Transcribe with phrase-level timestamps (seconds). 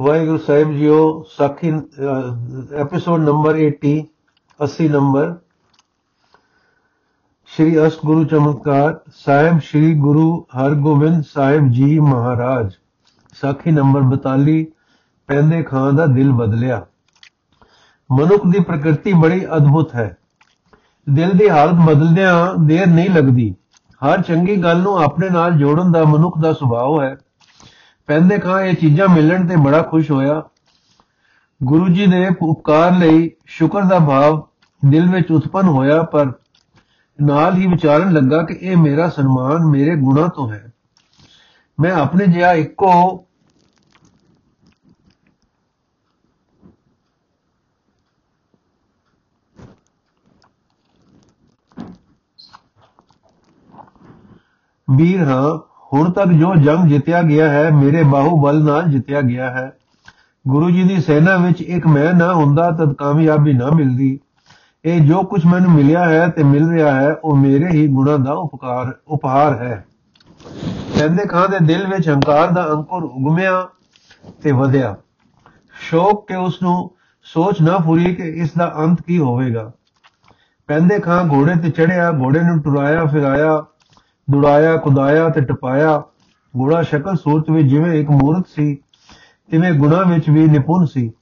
[0.00, 1.72] ਵਾਹਿਗੁਰੂ ਸਾਹਿਬ ਜੀਓ, ਸਾਖੀ
[2.76, 4.04] episode number 80
[4.64, 5.34] 80 number
[7.46, 12.72] Shri Asht Guru ਚਮਤਕਾਰ ਸਾਹਿਬ, ਸ਼੍ਰੀ ਗੁਰੂ ਹਰਗੋਬਿੰਦ ਸਾਹਿਬ ਜੀ ਮਹਾਰਾਜ।
[13.40, 14.66] ਸਾਖੀ ਨੰਬਰ 42
[15.26, 16.86] ਪੈਂਦੇ ਖਾਂ ਦਾ ਦਿਲ ਬਦਲਿਆ।
[18.12, 20.16] ਮਨੁੱਖ ਦੀ ਪ੍ਰਕਿਰਤੀ ਬੜੀ ਅਦਭੁਤ ਹੈ।
[21.10, 23.54] ਦਿਲ ਦੀ ਹਾਲਤ ਬਦਲਦਿਆਂ ਦੇਰ ਨਹੀਂ ਲੱਗਦੀ।
[24.06, 27.18] ਹਰ ਚੰਗੀ ਗੱਲ ਨੂੰ ਆਪਣੇ ਨਾਲ ਜੋੜਨ ਦਾ ਮਨੁੱਖ ਦਾ ਸੁਭਾਅ ਹੈ।
[28.10, 30.42] ਪੈਂਦੇ ਖਾਂ ਇਹ ਚੀਜ਼ਾਂ ਮਿਲਣ ਤੇ ਬੜਾ ਖੁਸ਼ ਹੋਇਆ।
[31.62, 34.42] ਗੁਰੂ ਜੀ ਦੇ ਉਪਕਾਰ ਲਈ ਸ਼ੁਕਰ ਦਾ ਭਾਵ
[34.90, 36.32] ਦਿਲ ਵਿੱਚ ਉਤਪਨ ਹੋਇਆ, ਪਰ
[37.20, 40.72] ਨਾਲ ਹੀ ਵਿਚਾਰਨ ਲੱਗਾ ਕਿ ਇਹ ਮੇਰਾ ਸਨਮਾਨ ਮੇਰੇ ਗੁਣਾ ਤੋਂ ਹੈ।
[41.80, 43.26] ਮੈਂ ਆਪਣੇ ਜਿਹਾ ਇੱਕੋ
[54.90, 59.72] ਵੀਰ ਹਾਂ। ਹੁਣ ਤੱਕ ਜੋ ਜੰਗ ਜਿੱਤਿਆ ਗਿਆ ਹੈ, ਮੇਰੇ ਬਾਹੂਬਲ ਨਾਲ ਜਿੱਤਿਆ ਗਿਆ ਹੈ।
[60.48, 64.20] ਗੁਰੂ ਜੀ ਦੀ ਸੈਨਾ ਵਿੱਚ ਇੱਕ ਮੈਂ ਨਾ ਹੁੰਦਾ, ਤਦ ਕਾਮਯਾਬੀ ਨਾ ਮਿਲਦੀ।
[64.84, 68.32] ਇਹ ਜੋ ਕੁਝ ਮੈਨੂੰ ਮਿਲਿਆ ਹੈ ਤੇ ਮਿਲ ਰਿਹਾ ਹੈ, ਉਹ ਮੇਰੇ ਹੀ ਗੁਣਾਂ ਦਾ
[68.32, 69.86] ਉਪਕਾਰ, ਉਪਹਾਰ ਹੈ।
[70.98, 73.68] ਕਹਿੰਦੇ ਖਾਂ ਦੇ ਦਿਲ ਵਿੱਚ ਹੰਕਾਰ ਦਾ ਅੰਕੁਰ ਉਗਮਿਆ
[74.42, 74.96] ਤੇ ਵਧਿਆ।
[75.90, 76.90] ਸ਼ੌਕ ਕਿ ਉਸ ਨੂੰ
[77.24, 79.72] ਸੋਚ ਨਾ ਪੂਰੀ ਕਿ ਇਸ ਦਾ ਅੰਤ ਕੀ ਹੋਵੇਗਾ।
[80.66, 83.64] ਪੈਂਦੇ ਖਾਂ ਘੋੜੇ ਤੇ ਚੜਿਆ ਘੋੜੇ ਨੂੰ ਟੁਰਾਇਆ, ਫਿਰਾਇਆ
[84.30, 86.02] ਦੁੜਾਇਆ ਕੁਦਾਇਆ ਤੇ ਟਪਾਇਆ।
[86.58, 88.78] ਘੋੜਾ ਸ਼ਕਲ ਸੂਰਤ ਵਿੱਚ ਜਿਵੇਂ ਇੱਕ ਮੂਰਤ ਸੀ,
[89.50, 91.12] ਤਿਵੇਂ ਗੁਣਾ ਵਿੱਚ ਵੀ ਨਿਪੁੰਨ ਸੀ।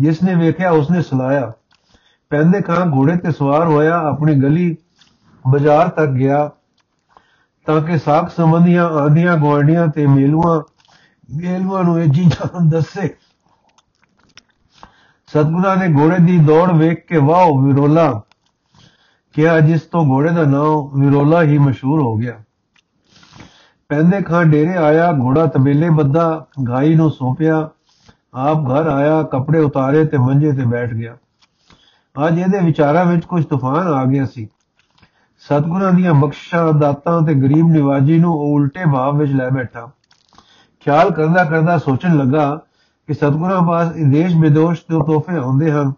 [0.00, 1.52] ਜਿਸ ਨੇ ਵੇਖਿਆ ਉਸਨੇ ਸਲਾਇਆ।
[2.30, 4.76] ਪੈਂਦੇ ਖਾਂ ਘੋੜੇ ਤੇ ਸਵਾਰ ਹੋਇਆ, ਆਪਣੀ ਗਲੀ
[5.48, 6.50] ਬਾਜ਼ਾਰ ਤੱਕ ਗਿਆ।
[7.66, 10.62] ਤਾਂ ਕਿ ਸਾਖ ਸੰਬੰਧੀਆਂ ਆਂਦੀਆਂ ਗਵਾਂਡੀਆਂ ਤੇ ਮੇਲੂਆਂ
[11.36, 13.14] ਮੇਲੂਆਂ ਨੂੰ ਇਹ ਚੀਜ਼ਾਂ ਦੱਸੇ।
[15.26, 18.22] ਸਤਗੁਰਾਂ ਨੇ ਘੋੜੇ ਦੀ ਦੌੜ ਵੇਖ ਕੇ ਵਾਹ ਵਿਰੋਲਾ।
[19.32, 22.42] ਕਿਹਾ, ਜਿਸ ਤੋਂ ਘੋੜੇ ਦਾ ਨਾਮ ਵਿਰੋਲਾ ਹੀ ਮਸ਼ਹੂਰ ਹੋ ਗਿਆ।
[23.88, 27.70] ਪੈਂਦੇ ਖਾਂ ਡੇਰੇ ਆਇਆ, ਘੋੜਾ ਤਬੇਲੇ ਬੱਧਾ ਗਾਈ ਨੂੰ ਸੌਂਪਿਆ।
[28.34, 31.16] ਆਪ ਘਰ ਆਇਆ, ਕੱਪੜੇ ਉਤਾਰੇ ਤੇ ਮੰਜੇ ਤੇ ਬੈਠ ਗਿਆ।
[32.26, 34.48] ਅੱਜ ਇਹਦੇ ਵਿਚਾਰਾਂ ਵਿੱਚ ਕੁਝ ਤੂਫਾਨ ਆ ਗਿਆ ਸੀ।
[35.38, 39.90] ਸਤਗੁਰਾਂ ਦੀਆਂ ਬਖਸ਼ਾਂ ਦਾਤਾਂ ਤੇ ਗਰੀਬ ਨਿਵਾਜੀ ਨੂੰ ਉਹ ਉਲਟੇ ਭਾਵ ਵਿੱਚ ਲੈ ਬੈਠਾ।
[40.80, 42.60] ਖਿਆਲ ਕਰਦਾ ਕਰਦਾ ਸੋਚਣ ਲੱਗਾ
[43.06, 45.92] ਕਿ ਸਤਗੁਰਾਂ ਪਾਸ ਦੇਸ਼ ਵਿਦੋਸ਼ ਤੋਂ ਤੋਹਫੇ ਆਉਂਦੇ ਹਨ।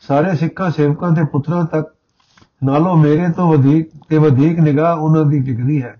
[0.00, 1.94] ਸਾਰੇ ਸਿੱਖਾਂ, ਸੇਵਕਾਂ ਤੇ ਪੁੱਤਰਾਂ ਤੱਕ
[2.64, 5.96] ਨਾਲੋਂ ਮੇਰੇ ਤੋਂ ਵਧੇਕ ਤੇ ਵਧੇਕ ਨਿਗਾਹ ਉਹਨਾਂ ਦੀ ਟਿਕਦੀ ਹੈ।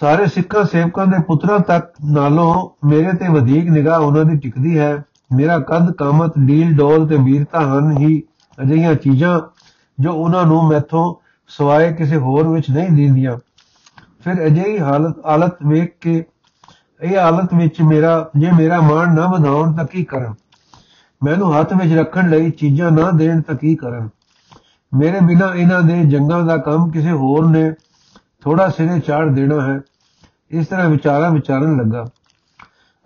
[0.00, 5.04] ਸਾਰੇ ਸਿੱਖਾਂ, ਸੇਵਕਾਂ ਦੇ ਪੁੱਤਰਾਂ ਤੱਕ ਨਾਲੋਂ ਮੇਰੇ ਤੇ ਵਧੇਕ ਨਿਗਾਹ ਉਹਨਾਂ ਦੀ ਟਿਕਦੀ ਹੈ।
[5.32, 8.22] ਮੇਰਾ ਕੱਦ ਕਾਮਤ, ਡੀਲ, ਡੋਲ ਤੇ ਵੀਰਤਾ ਹਨ ਹੀ
[8.62, 9.40] ਅਜਿਹੀਆਂ ਚੀਜ਼ਾਂ
[10.00, 11.14] ਜੋ ਉਹਨਾਂ ਨੂੰ ਮੈਥੋਂ
[11.48, 13.38] ਸਵਾਏ ਕਿਸੇ ਹੋਰ ਵਿੱਚ ਨਹੀਂ ਦਿੰਦੀਆਂ।
[14.24, 16.24] ਫਿਰ ਅਜਿਹੀ ਹਾਲਤ ਹਾਲਤ ਵੇਖ ਕੇ,
[17.00, 20.34] ਇਹ ਹਾਲਤ ਵਿੱਚ ਮੇਰਾ, ਜੇ ਮੇਰਾ ਮਾਣ ਨਾ ਵਧਾਉਣ ਤਾਂ ਕੀ ਕਰਾਂ?
[21.24, 24.08] ਮੈਨੂੰ ਹੱਥ ਵਿੱਚ ਰੱਖਣ ਲਈ ਚੀਜ਼ਾਂ ਨਾ ਦੇਣ ਤਾਂ ਕੀ ਕਰਨ
[24.94, 27.72] ਮੇਰੇ ਬਿਨਾ ਇਹਨਾਂ ਦੇ ਜੰਗਾਂ ਦਾ ਕੰਮ ਕਿਸੇ ਹੋਰ ਨੇ
[28.40, 29.80] ਥੋੜਾ ਸਿਰੇ ਚਾੜ ਦੇਣਾ ਹੈ।
[30.50, 32.06] ਇਸ ਤਰ੍ਹਾਂ ਵਿਚਾਰਾਂ ਵਿਚਾਰਨ ਲੱਗਾ।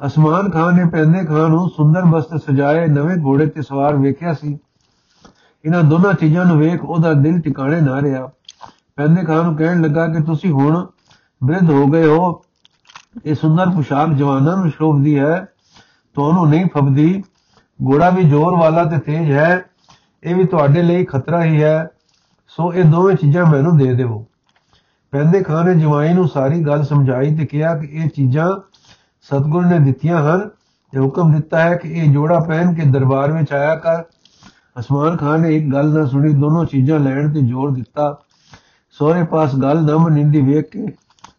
[0.07, 4.59] ਅਸਮਾਨ ਖਾਨ ਨੇ ਪੈਂਦੇ ਖਾਨ ਨੂੰ ਸੁੰਦਰ ਬਸਤ ਸਜਾਏ ਨਵੇਂ ਘੋੜੇ ਤੇ ਸਵਾਰ ਵੇਖਿਆ ਸੀ।
[5.65, 8.31] ਇਹਨਾਂ ਦੋਨਾਂ ਚੀਜ਼ਾਂ ਨੂੰ ਵੇਖ ਉਹਦਾ ਦਿਲ ਟਿਕਾਣੇ ਨਾ ਰਿਹਾ।
[8.97, 10.87] ਪੈਂਦੇ ਖਾਨ ਨੂੰ ਕਹਿਣ ਲੱਗਾ ਕਿ ਤੁਸੀਂ ਹੁਣ
[11.45, 12.43] ਬ੍ਰਿਧ ਹੋ ਗਏ ਹੋ।
[13.25, 15.49] ਇਹ ਸੁੰਦਰ ਪੁਸ਼ਾਕ ਜਵਾਨਾਂ ਨੂੰ ਸ਼ੋਭਦੀ ਹੈ।
[16.15, 17.25] ਤੁਹਾਨੂੰ ਨਹੀਂ ਫਬਦੀ।
[17.85, 19.65] ਘੋੜਾ ਵੀ ਜ਼ੋਰ ਵਾਲਾ ਤੇ ਤੇਜ਼ ਹੈ,
[20.25, 21.89] ਇਹ ਵੀ ਤੁਹਾਡੇ ਲਈ ਖਤਰਾ ਹੀ ਹੈ।
[22.49, 24.27] ਸੋ ਇਹ ਦੋਵੇਂ ਚੀਜ਼ਾਂ ਮੈਨੂੰ ਦੇ ਦਿਓ।
[25.11, 28.57] ਪੈਂਦੇ ਖਾਨ ਨੇ ਜਵਾਈ ਨੂੰ ਸਾਰੀ ਗੱਲ ਸਮਝਾਈ ਤੇ ਕਿਹਾ ਕਿ ਇਹ ਚੀਜ਼ਾਂ
[29.23, 30.49] ਸਤਗੁਰ ਨੇ ਦਿੱਤੀਆਂ ਹਨ
[30.93, 34.03] ਤੇ ਹੁਕਮ ਦਿੱਤਾ ਹੈ ਕਿ ਇਹ ਜੋੜਾ ਪਹਿਨ ਕੇ ਦਰਬਾਰ ਵਿੱਚ ਆਇਆ ਕਰ।
[34.79, 38.19] ਅਸਮਾਨ ਖਾਨ ਨੇ ਇੱਕ ਗੱਲ ਨਾ ਸੁਣੀ, ਦੋਨੋਂ ਚੀਜ਼ਾਂ ਲੈਣ ਤੇ ਜ਼ੋਰ ਦਿੱਤਾ।
[38.91, 40.87] ਸੋਹਰੇ ਪਾਸ ਗੱਲ ਨਾ ਮੰਨਦੀ ਵੇਖ ਕੇ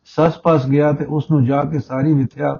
[0.05, 2.57] ਸੱਸ ਪਾਸ ਗਿਆ ਤੇ ਉਸ ਨੂੰ ਜਾ ਕੇ ਸਾਰੀ ਵਿਥਿਆ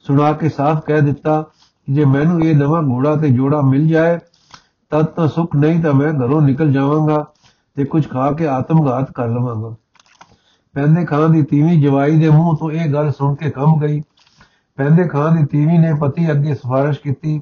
[0.00, 1.46] ਸੁਣਾ ਕੇ ਸਾਫ਼ ਕਹਿ ਦਿੱਤਾ
[1.90, 4.18] ਜੇ ਮੈਨੂੰ ਇਹ ਨਵਾਂ ਘੋੜਾ ਤੇ ਜੋੜਾ ਮਿਲ ਜਾਏ,
[4.90, 7.26] ਤਦ ਤਾਂ ਸੁਖ ਨਹੀਂ ਤਾਂ ਮੈਂ ਘਰੋਂ ਨਿਕਲ ਜਾਵਾਂਗਾ
[7.76, 9.74] ਤੇ ਕੁਝ ਖਾ ਕੇ ਆਤਮਘਾਤ ਕਰ ਲਵਾਂਗਾ।
[10.72, 14.02] ਪੈਂਦੇ ਖਾਂ ਦੀ ਤੀਵੀਂ ਜਵਾਈ ਦੇ ਮੂੰਹ ਤੋਂ ਇਹ ਗੱਲ ਸੁਣ ਕੇ ਕੰਬ ਗਈ।
[14.76, 17.40] ਪੈਂਦੇ ਖਾਂ ਦੀ ਤੀਵੀਂ ਨੇ ਪਤੀ ਅੱਗੇ ਸਿਫਾਰਿਸ਼ ਕੀਤੀ।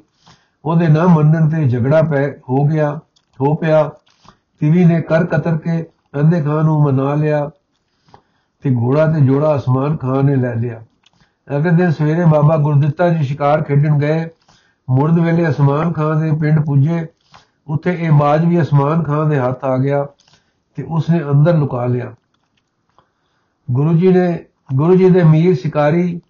[0.65, 3.01] ਉਹਦੇ ਨਾ ਮੰਨਣ ਤੇ ਝਗੜਾ ਪੈ, ਹੋ ਗਿਆ,
[3.41, 3.91] ਹੋ ਪਿਆ।
[4.59, 5.83] ਤੀਵੀਂ ਨੇ ਕਰ ਕਤਰ ਕੇ
[6.13, 7.51] ਪੈਂਦੇ ਖਾਂ ਨੂੰ ਮਨਾ ਲਿਆ
[8.63, 10.83] ਤੇ ਘੋੜਾ ਤੇ ਜੋੜਾ ਅਸਮਾਨ ਖਾਨ ਨੇ ਲੈ ਲਿਆ।
[11.57, 14.29] ਅਗਲੇ ਦਿਨ ਸਵੇਰੇ ਬਾਬਾ ਗੁਰਦਿੱਤਾ ਜੀ ਸ਼ਿਕਾਰ ਖੇਡਣ ਗਏ।
[14.91, 17.07] ਮੁਰਦ ਵੇਲੇ ਅਸਮਾਨ ਖਾਨ ਦੇ ਪਿੰਡ ਪੁੱਜੇ,
[17.67, 20.07] ਉੱਥੇ ਇਹ ਬਾਜ ਵੀ ਅਸਮਾਨ ਖਾਨ ਦੇ ਹੱਥ ਆ ਗਿਆ
[20.77, 22.15] ਤੇ ਉਸਨੇ ਅੰਦਰ ਲੁਕਾ ਲਿਆ।
[23.71, 24.45] ਗੁਰੂ ਜੀ ਨੇ,
[24.75, 26.21] ਗੁਰੂ ਜੀ ਦੇ ਮੀਰ ਸ਼ਿਕਾਰੀ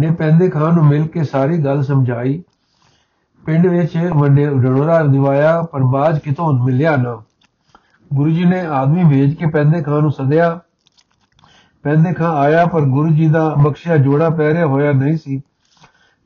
[0.00, 2.42] ਨੇ ਪੈਂਦੇ ਖਾਨ ਨੂੰ ਮਿਲ ਕੇ ਸਾਰੀ ਗੱਲ ਸਮਝਾਈ।
[3.46, 7.22] ਪਿੰਡ ਵਿੱਚ ਵੱਡੇ ਰੜੋਰਾ ਦਿਵਾਇਆ, ਪਰ ਬਾਜ ਕਿਤੋਂ ਮਿਲਿਆ ਨਾ।
[8.14, 10.60] ਗੁਰੂ ਜੀ ਨੇ ਆਦਮੀ ਭੇਜ ਕੇ ਪੈਂਦੇ ਖਾਨ ਨੂੰ ਸੱਦਿਆ।
[11.82, 15.42] ਪੈਂਦੇ ਖਾਂ ਆਇਆ, ਪਰ ਗੁਰੂ ਜੀ ਦਾ ਬਖਸ਼ਿਆ ਜੋੜਾ ਪਹਿਰਿਆ ਹੋਇਆ ਨਹੀਂ ਸੀ।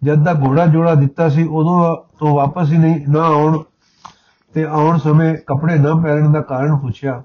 [0.04, 3.62] ਜਦ ਦਾ ਘੋੜਾ ਜੋੜਾ ਦਿੱਤਾ ਸੀ, ਉਦੋਂ ਤੋਂ ਵਾਪਸ ਹੀ ਨਹੀਂ, ਨਾ ਆਉਣ
[4.54, 7.22] ਤੇ ਆਉਣ ਸਮੇਂ ਕੱਪੜੇ ਨਾ ਪਹਿਨਣ ਦਾ ਕਾਰਨ ਪੁੱਛਿਆ।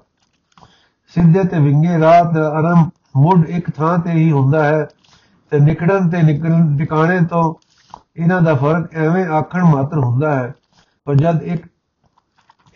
[1.08, 4.88] ਸਿੱਧੇ ਤੇ ਵਿੰਗੇ ਰਾਤ ਆਰੰਭ ਮੁੱਢ ਇੱਕ ਥਾਂ ਤੇ ਹੀ ਹੁੰਦਾ ਹੈ
[5.50, 7.54] ਤੇ ਨਿਕੜਨ ਤੇ ਨਿਕਲਣ ਟਿਕਾਣੇ ਤੋਂ
[8.16, 10.54] ਇਹਨਾਂ ਦਾ ਫ਼ਰਕ ਐਵੇਂ ਆਖਣ ਮਾਤਰ ਹੁੰਦਾ ਹੈ।
[11.04, 11.66] ਪਰ ਜਦ ਇੱਕ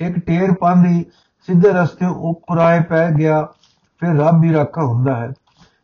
[0.01, 1.05] ਇੱਕ ਟੇਰ ਪਾਂਦੀ
[1.47, 3.49] ਸਿੱਧੇ ਰਸਤੇ ਉਪਰਾਏ ਪੈ ਗਿਆ,
[4.01, 5.33] ਫਿਰ ਰੱਬ ਵੀ ਰਾਖਾ ਹੁੰਦਾ ਹੈ।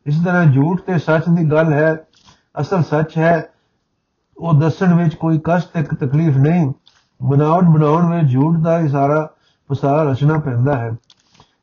[0.07, 1.97] ਇਸ ਤਰ੍ਹਾਂ ਝੂਠ ਤੇ ਸੱਚ ਦੀ ਗੱਲ ਹੈ,
[2.61, 3.50] ਅਸਲ ਸੱਚ ਹੈ
[4.41, 6.73] ਉਹ ਦੱਸਣ ਵਿੱਚ ਕੋਈ ਕਸ਼ਟ ਤੇ ਤਕਲੀਫ ਨਹੀਂ।
[7.23, 9.31] ਬਣਾਉਣ ਬਣਾਉਣ ਵਿੱਚ ਝੂਠ ਦਾ ਹੀ ਸਾਰਾ
[9.69, 10.93] ਪਸਾਰਾ ਰਚਣਾ ਪੈਂਦਾ ਹੈ।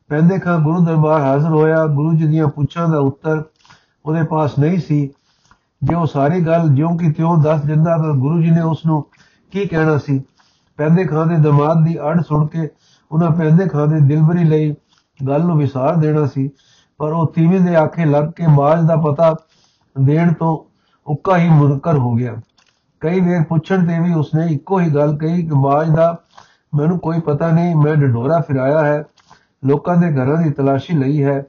[0.07, 3.44] ਪੈਂਦੇ ਖਾਂ ਗੁਰੂ ਦਰਬਾਰ ਹਾਜ਼ਰ ਹੋਇਆ। ਗੁਰੂ ਜੀ ਦੀਆਂ ਪੁੱਛਾਂ ਦਾ ਉੱਤਰ
[4.06, 5.09] ਉਹਦੇ ਪਾਸ ਨਹੀਂ ਸੀ।
[5.83, 9.06] ਜੇ ਉਹ ਸਾਰੀ ਗੱਲ ਜਿਉਂ ਕਿ ਤਿਉਂ ਦੱਸ ਦਿੰਦਾ ਤਾਂ ਗੁਰੂ ਜੀ ਨੇ ਉਸ ਨੂੰ
[9.51, 10.23] ਕੀ ਕਹਿਣਾ ਸੀ?
[10.77, 12.69] ਪੈਂਦੇ ਖਾਂ ਦੇ ਦਮਾਦ ਦੀ ਅੜ ਸੁਣ ਕੇ
[13.12, 14.75] ਉਹਨਾਂ ਪੈਂਦੇ ਖਾਂ ਦੇ ਦਿਲਬਰੀ ਲਈ
[15.27, 16.50] ਗੱਲ ਨੂੰ ਵਿਸਾਰ ਦੇਣਾ ਸੀ।
[16.97, 19.35] ਪਰ ਉਹ ਤੀਵੀਂ ਦੇ ਆਖੇ ਲੱਗ ਕੇ ਮਾਜ ਦਾ ਪਤਾ
[20.01, 20.71] ਦੇਣ ਤੋਂ
[21.12, 22.35] ਉੱਕਾ ਹੀ ਮੁਨਕਰ ਹੋ ਗਿਆ।
[23.01, 26.21] ਕਈ ਵੇਰ ਪੁੱਛਣ ਤੇ ਵੀ ਉਸਨੇ ਇੱਕੋ ਹੀ ਗੱਲ ਕਹੀ ਕਿ ਮਾਜ ਦਾ
[26.75, 29.03] ਮੈਨੂੰ ਕੋਈ ਪਤਾ ਨਹੀਂ, ਮੈਂ ਡਡੋਰਾ ਫਿਰਾਇਆ ਹੈ,
[29.65, 31.44] ਲੋਕਾਂ ਦੇ ਘਰਾਂ ਦੀ ਤਲਾਸ਼ੀ ਲਈ ਹੈ।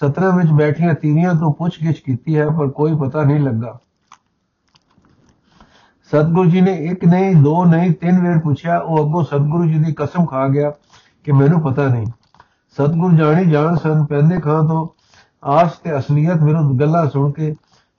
[0.00, 3.78] ਸਤਰਾਂ ਵਿੱਚ ਬੈਠੀਆਂ ਤੀਵੀਆਂ ਤੋਂ ਪੁੱਛਗਿੱਛ ਕੀਤੀ ਹੈ, ਪਰ ਕੋਈ ਪਤਾ ਨਹੀਂ ਲੱਗਾ।
[6.12, 9.94] ਸਤਗੁਰੂ ਜੀ ਨੇ ਇੱਕ ਨਹੀਂ, ਦੋ ਨਹੀਂ, ਤਿੰਨ ਵੇਰ ਪੁੱਛਿਆ, ਉਹ ਅੱਗੋਂ ਸਤਗੁਰੂ ਜੀ ਦੀ
[9.98, 10.72] ਕਸਮ ਖਾ ਗਿਆ
[11.24, 12.06] ਕਿ ਮੈਨੂੰ ਪਤਾ ਨਹੀਂ।
[12.70, 14.88] ਸਤਗੁਰ ਜਾਣੀ ਜਾਣ ਸਨ, ਪੈਂਦੇ ਖਾਂ ਤੋਂ
[15.44, 17.54] ਆਸ ਤੇ ਅਸਲੀਅਤ ਵਿਰੁੱਧ ਗੱਲਾਂ ਸੁਣ ਕੇ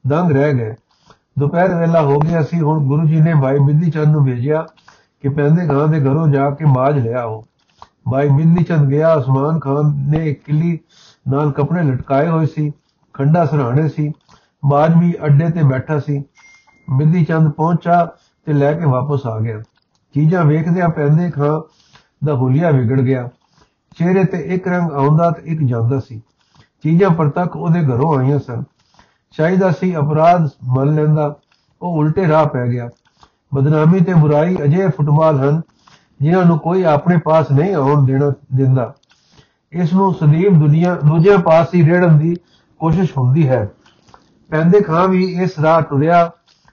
[0.08, 0.76] ਦੰਗ ਰਹਿ ਗਏ।
[1.40, 4.66] ਦੁਪਹਿਰ ਵੇਲਾ ਹੋ ਗਿਆ ਸੀ, ਹੁਣ ਗੁਰੂ ਜੀ ਨੇ ਭਾਈ ਬਿੰਦੀ ਚੰਦ ਨੂੰ ਭੇਜਿਆ
[5.22, 7.44] ਕਿ ਪੈਂਦੇ ਖਾਂ ਦੇ ਘਰੋਂ ਜਾ ਕੇ ਮਾਜ ਲਿਆਓ
[8.12, 10.80] ਭਾਈ ਬਿੰਦੀ ਚੰਦ ਗਿਆ ਉਸਮਾਨ ਖਾਨ ਨੇ ਇੱਕ ਕਿੱਲੀ
[11.28, 12.72] ਨਾਲ ਕੱਪੜੇ ਲਟਕਾਏ ਹੋਏ ਸੀ,
[13.14, 14.12] ਖੰਡਾ ਸਰਾਣੇ ਸੀ
[14.66, 16.24] ਮਾਜ ਵੀ ਅੱਡੇ ਤੇ ਬੈਠਾ ਸੀ।
[16.98, 18.06] ਬਿੰਦੀ ਚੰਦ ਪਹੁੰਚਾ
[18.46, 19.60] ਤੇ ਲੈ ਕੇ ਵਾਪਸ ਆ ਗਿਆ।
[20.16, 21.62] ਚੀਜ਼ਾਂ ਵੇਖਦਿਆਂ ਪੈਂਦੇ ਖਾਂ
[22.26, 23.30] ਦਾ ਹੁਲੀਆ ਵਿਗੜ ਗਿਆ।
[23.98, 26.22] ਚਿਹਰੇ ਤੇ ਇੱਕ ਰੰਗ ਆਉਂਦਾ ਤੇ ਇੱਕ ਜਾਂਦਾ ਸੀ।
[26.84, 28.64] ਚੀਜ਼ਾਂ ਪ੍ਰਤੱਖ ਉਹਦੇ ਘਰੋਂ ਆਈਆਂ ਸਨ।
[29.32, 31.36] ਚਾਹੀਦਾ ਸੀ, ਅਪਰਾਧ ਮੰਨ ਲੈਂਦਾ।
[31.82, 32.90] ਉਹ ਉਲਟੇ ਰਾਹ ਪੈ ਗਿਆ।
[33.54, 35.62] ਬਦਨਾਮੀ ਤੇ ਬੁਰਾਈ ਅਜੇ ਫੁੱਟਬਾਲ ਹਨ,
[36.22, 38.94] ਜਿਨ੍ਹਾਂ ਨੂੰ ਕੋਈ ਆਪਣੇ ਪਾਸ ਨਹੀਂ ਆਉਣ ਦੇਣਾ, ਦਿੰਦਾ।
[39.72, 42.36] ਇਸ ਨੂੰ ਸਦੀਵ ਦੁਨੀਆ ਦੂਜੇ ਪਾਸ ਹੀ ਰੇੜਨ ਦੀ
[42.80, 43.70] ਕੋਸ਼ਿਸ਼ ਹੁੰਦੀ ਹੈ।
[44.50, 46.32] ਪੈਂਦੇ ਖਾਂ ਵੀ ਇਸ ਰਾਹ ਟੁਰਿਆ।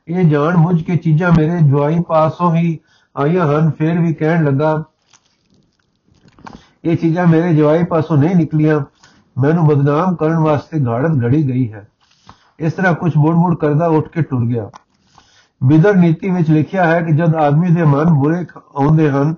[0.09, 2.79] ਇਹ ਜਾਣ ਬੁੱਝ ਕੇ ਚੀਜ਼ਾਂ ਮੇਰੇ ਜਵਾਈ ਪਾਸੋਂ ਹੀ
[3.17, 4.85] ਆਈਆਂ ਹਨ, ਫਿਰ ਵੀ ਕਹਿਣ ਲੱਗਾ,
[6.85, 8.81] ਇਹ ਚੀਜ਼ਾਂ ਮੇਰੇ ਜਵਾਈ ਪਾਸੋਂ ਨਹੀਂ ਨਿਕਲੀਆਂ।
[9.39, 11.89] ਮੈਨੂੰ ਬਦਨਾਮ ਕਰਨ ਵਾਸਤੇ ਘਾੜਤ ਘੜੀ ਗਈ ਹੈ।
[12.59, 14.71] ਇਸ ਤਰ੍ਹਾਂ ਕੁਝ ਮੁੜ-ਮੁੜ ਕਰਦਾ ਉੱਠ ਕੇ ਟੁਰ ਗਿਆ।
[15.65, 18.47] ਵਿਦਰ ਨੀਤੀ ਵਿੱਚ ਲਿਖਿਆ ਹੈ ਕਿ ਜਦ ਆਦਮੀ ਦੇ ਮਨ ਬੁਰੇ
[18.77, 19.35] ਆਉਂਦੇ ਹਨ,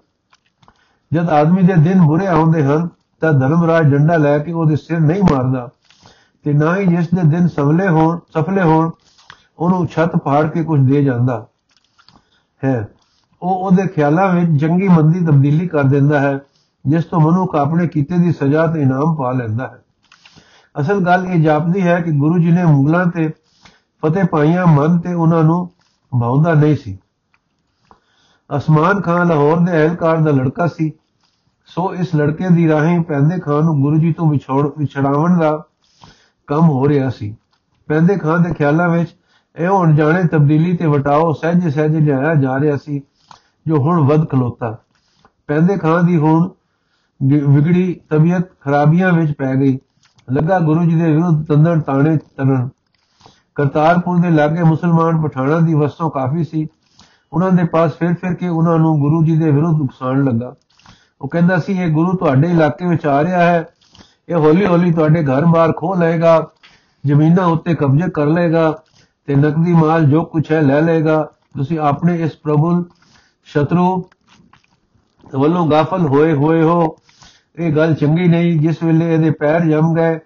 [1.12, 2.88] ਜਦ ਆਦਮੀ ਦੇ ਦਿਨ ਬੁਰੇ ਆਉਂਦੇ ਹਨ,
[3.20, 5.68] ਤਾਂ ਧਰਮਰਾਜ ਡੰਡਾ ਲੈ ਕੇ ਉਹਦੇ ਸਿਰ ਨਹੀਂ ਮਾਰਦਾ।
[6.44, 8.90] ਤੇ ਨਾ ਹੀ ਜਿਸ ਦੇ ਦਿਨ ਸਫਲੇ ਹੋਣ ਸਫਲੇ ਹੋਣ,
[9.58, 11.46] ਉਹਨੂੰ ਛੱਤ ਪਾੜ ਕੇ ਕੁਝ ਦੇ ਜਾਂਦਾ
[12.64, 12.88] ਹੈ।
[13.42, 16.38] ਉਹ ਉਹਦੇ ਖਿਆਲਾਂ ਵਿੱਚ ਜੰਗੀ ਮੰਦੀ ਤਬਦੀਲੀ ਕਰ ਦਿੰਦਾ ਹੈ,
[16.86, 19.79] ਜਿਸ ਤੋਂ ਮਨੁੱਖ ਆਪਣੇ ਕੀਤੇ ਦੀ ਸਜ਼ਾ ਤੇ ਇਨਾਮ ਪਾ ਲੈਂਦਾ ਹੈ।
[20.76, 23.28] ਅਸਲ ਗੱਲ ਇਹ ਜਾਪਦੀ ਹੈ ਕਿ ਗੁਰੂ ਜੀ ਨੇ ਮੁਗਲਾਂ ਤੇ
[24.02, 25.66] ਫਤਿਹ ਪਾਈਆਂ ਮਨ ਤੇ ਉਹਨਾਂ ਨੂੰ
[26.12, 26.98] ਭਾਉਂਦਾ ਨਹੀਂ ਸੀ।
[28.50, 30.92] ਅਸਮਾਨ ਖਾਨ ਲਾਹੌਰ ਦੇ ਅਹਿਲਕਾਰ ਦਾ ਲੜਕਾ ਸੀ।
[31.68, 35.64] ਸੋ ਇਸ ਲੜਕੇ ਦੀ ਰਾਹੀਂ ਪੈਂਦੇ ਖਾਨ ਨੂੰ ਗੁਰੂ ਜੀ ਤੋਂ ਵਿਛੋੜ, ਵਿਛੜਾਉਣ ਦਾ
[36.46, 37.36] ਕੰਮ ਹੋ ਰਿਹਾ ਸੀ।
[37.88, 39.14] ਪੈਂਦੇ ਖਾਨ ਦੇ ਖਿਆਲਾਂ ਵਿੱਚ
[39.56, 43.02] ਇਹ ਹੁਣ ਜਾਣੇ ਤਬਦੀਲੀ ਤੇ ਵਟਾਓ ਸਹਿਜ ਸਹਿਜ ਲਿਆਇਆ ਜਾ ਰਿਹਾ ਸੀ,
[43.66, 44.76] ਜੋ ਹੁਣ ਵੱਧ ਖਲੋਤਾ।
[45.46, 46.48] ਪੈਂਦੇ ਖਾਨ ਦੀ ਹੁਣ
[47.22, 49.78] ਵਿਗੜੀ ਤਬੀਅਤ ਖਰਾਬੀਆਂ ਵਿੱਚ ਪੈ ਗਈ।
[50.32, 52.68] ਲੱਗਾ ਗੁਰੂ ਜੀ ਦੇ ਵਿਰੁੱਧ ਤੰਦਣ ਤਾਣੇ ਤਰਨ
[53.54, 56.66] ਕਰਤਾਰਪੁਰ ਦੇ ਲਾਗੇ ਮੁਸਲਮਾਨ ਪਠਾਨਾਂ ਦੀ ਵਸਤੋਂ ਕਾਫੀ ਸੀ।
[57.32, 60.54] ਉਹਨਾਂ ਦੇ ਪਾਸ ਫਿਰ ਫਿਰ ਕੇ ਉਹਨਾਂ ਨੂੰ ਗੁਰੂ ਜੀ ਦੇ ਵਿਰੁੱਧ ਨੁਕਸਾਨ ਲੱਗਾ।
[61.20, 63.68] ਉਹ ਕਹਿੰਦਾ ਸੀ, ਇਹ ਗੁਰੂ ਤੁਹਾਡੇ ਇਲਾਕੇ ਵਿੱਚ ਆ ਰਿਹਾ ਹੈ।
[64.28, 66.48] ਇਹ ਹੌਲੀ ਹੌਲੀ ਤੁਹਾਡੇ ਘਰ-ਬਾਰ ਖੋ ਲਏਗਾ।
[67.06, 68.82] ਜ਼ਮੀਨਾਂ ਉੱਤੇ ਕਬਜ਼ੇ ਕਰ ਲਏਗਾ
[69.26, 71.22] ਤੇ ਨਕਦੀ ਮਾਲ ਜੋ ਕੁਛ ਹੈ ਲੈ ਲਏਗਾ।
[71.58, 72.84] ਤੁਸੀਂ ਆਪਣੇ ਇਸ ਪ੍ਰਭੂ
[73.44, 74.04] ਸ਼ਤਰੂ
[75.38, 76.96] ਵੱਲੋਂ ਗਾਫਲ ਹੋਏ ਹੋਏ ਹੋ।
[77.58, 80.18] ਇਹ ਗੱਲ ਚੰਗੀ ਨਹੀਂ, ਜਿਸ ਵੇਲੇ ਇਹਦੇ ਪੈਰ ਜੰਮ ਗਏ,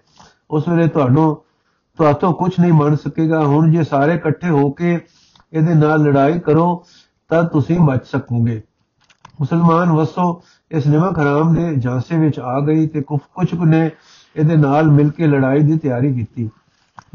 [0.51, 1.35] ਉਸ ਵੇਲੇ ਤੁਹਾਨੂੰ,
[1.99, 4.99] ਤੁਹਾਤੋਂ ਕੁਝ ਨਹੀਂ ਬਣ ਸਕੇਗਾ। ਹੁਣ ਜੇ ਸਾਰੇ ਇਕੱਠੇ ਹੋ ਕੇ
[5.53, 6.83] ਇਹਦੇ ਨਾਲ ਲੜਾਈ ਕਰੋ,
[7.29, 8.61] ਤਾਂ ਤੁਸੀਂ ਬਚ ਸਕੋਗੇ।
[9.39, 10.41] ਮੁਸਲਮਾਨ ਵਸੋ,
[10.71, 13.89] ਇਸ ਨਿਮਕ ਹਰਾਮ ਦੇ ਜਾਂਸੇ ਵਿੱਚ ਆ ਗਈ ਤੇ ਕੁਝ ਨੇ
[14.35, 16.49] ਇਹਦੇ ਨਾਲ ਮਿਲ ਕੇ ਲੜਾਈ ਦੀ ਤਿਆਰੀ ਕੀਤੀ।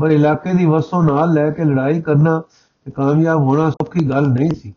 [0.00, 2.40] ਪਰ ਇਲਾਕੇ ਦੀ ਵਸੋਂ ਨਾਲ ਲੈ ਕੇ ਲੜਾਈ ਕਰਨਾ
[2.86, 4.74] ਤੇ ਕਾਮਯਾਬ ਹੋਣਾ ਸੌਖੀ ਗੱਲ ਨਹੀਂ ਸੀ।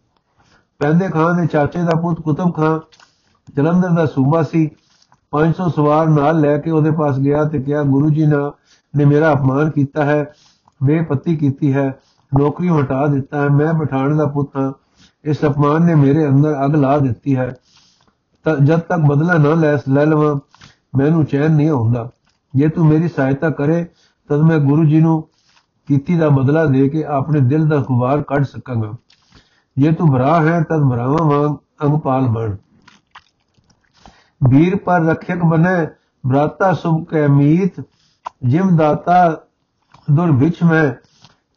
[0.79, 2.79] ਪੈਂਦੇ ਖਾਨ ਦੇ ਚਾਚੇ ਦਾ ਪੁੱਤ ਕੁਤਬ ਖਾਨ
[3.55, 4.69] ਜਲੰਧਰ ਦਾ ਸੂਬਾ ਸੀ।
[5.33, 8.25] 500 ਸਵਾਰ ਨਾਲ ਲੈ ਕੇ ਉਹਦੇ ਪਾਸ ਗਿਆ ਤੇ ਕਿਹਾ, ਗੁਰੂ ਜੀ
[8.93, 10.25] ਨੇ ਮੇਰਾ ਅਪਮਾਨ ਕੀਤਾ ਹੈ,
[10.83, 11.99] ਬੇਪੱਤੀ ਕੀਤੀ ਹੈ
[12.31, 14.71] ਨੌਕਰੀ ਹਟਾ ਦਿੱਤਾ ਹੈ, ਮੈਂ ਪਠਾਨ ਦਾ ਪੁੱਤ ਹਾਂ।
[15.23, 17.53] ਇਸ ਅਪਮਾਨ ਨੇ ਮੇਰੇ ਅੰਦਰ ਅੱਗ ਲਾ ਦਿੱਤੀ ਹੈ।
[18.43, 20.35] ਤਾਂ ਜਦ ਤੱਕ ਬਦਲਾ ਨਾ ਲੈ ਲੈ ਲਵਾਂ,
[20.97, 22.09] ਮੈਨੂੰ ਚੈਨ ਨਹੀਂ ਆਉਂਦਾ।
[22.55, 23.85] ਜੇ ਤੂੰ ਮੇਰੀ ਸਹਾਇਤਾ ਕਰੇ,
[24.29, 25.21] ਤਦ ਮੈਂ ਗੁਰੂ ਜੀ ਨੂੰ
[25.87, 28.91] ਕੀਤੀ ਦਾ ਬਦਲਾ ਦੇ ਕੇ ਆਪਣੇ ਦਿਲ ਦਾ ਖੁਵਾਰ ਕੱਢ ਸਕਾਂਗਾ।
[29.77, 32.55] ਜੇ ਤੂੰ ਭਰਾ ਹੈ, ਤਦ ਭਰਾਵਾਂ ਵਾਂਗ ਅੰਗਪਾਲ ਬਣ।
[34.49, 35.85] ਵੀਰ ਪਰ ਰਖਿਕ ਬਨੇ
[36.23, 37.79] ਭਰਾਤਾ ਸੁਭ ਕੈ ਮੀਤ
[38.43, 39.17] ਜਿਮ ਦਾਤਾ
[40.07, 40.91] ਦੁਰ ਵਿਚ ਮੈਂ,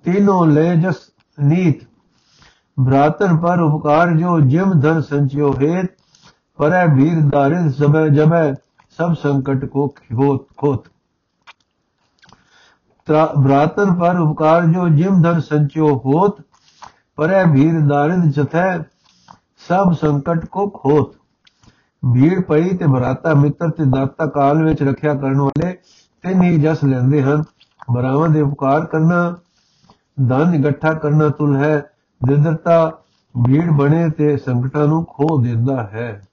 [0.05, 0.97] ਤੀਨੋ ਲੈ ਜਸ
[1.39, 1.85] ਨੀਤ।
[2.77, 5.87] ਭਰਾਤਨ ਪਰ ਉਪਕਾਰ ਜੋ ਜਿਮ ਧਨ ਸੰਚਿਓ ਹੇਤ,
[6.59, 8.53] ਪਰੈ ਵੀਰ ਦਾਰਿਦ ਸਮੈ ਜਮੈ,
[8.99, 10.89] ਸਭ ਸੰਕਟ ਕੋ ਖੋਤ ਖੋਤ।
[13.09, 16.41] ਭਰਾਤਨ ਪਰ ਉਪਕਾਰ ਜੋ ਜਿਮ ਧਨ ਸੰਚਿਓ ਹੋਤ,
[17.19, 18.79] ਪਰੈ ਵੀਰ ਦਾਰਿਦ ਜਥੈ,
[19.69, 21.15] ਸਭ ਸੰਕਟ ਕੋ ਖੋਤ।
[22.15, 25.73] ਭੀੜ ਪਈ ਤੇ ਭਰਾਤਾ ਮਿੱਤਰ ਤੇ ਦਾਤਾ ਕਾਲ ਵਿੱਚ ਰੱਖਿਆ ਕਰਨ ਵਾਲੇ
[26.23, 27.43] ਤਿੰਨ ਹੀ ਜਸ ਲੈਂਦੇ ਹਨ।
[27.91, 29.37] ਬਰਾਵਾਂ ਦੇ ਉਪਕਾਰ ਕਰਨਾ,
[30.29, 31.91] ਧਨ ਇਕੱਠਾ ਕਰਨਾ ਤੁਲ ਹੈ।
[32.27, 32.99] ਦਿਦਰਤਾ
[33.47, 36.29] ਭੀੜ ਬਣੇ ਤੇ ਸੰਕਟਾਂ ਨੂੰ ਖੋ ਦਿੰਦਾ ਹੈ।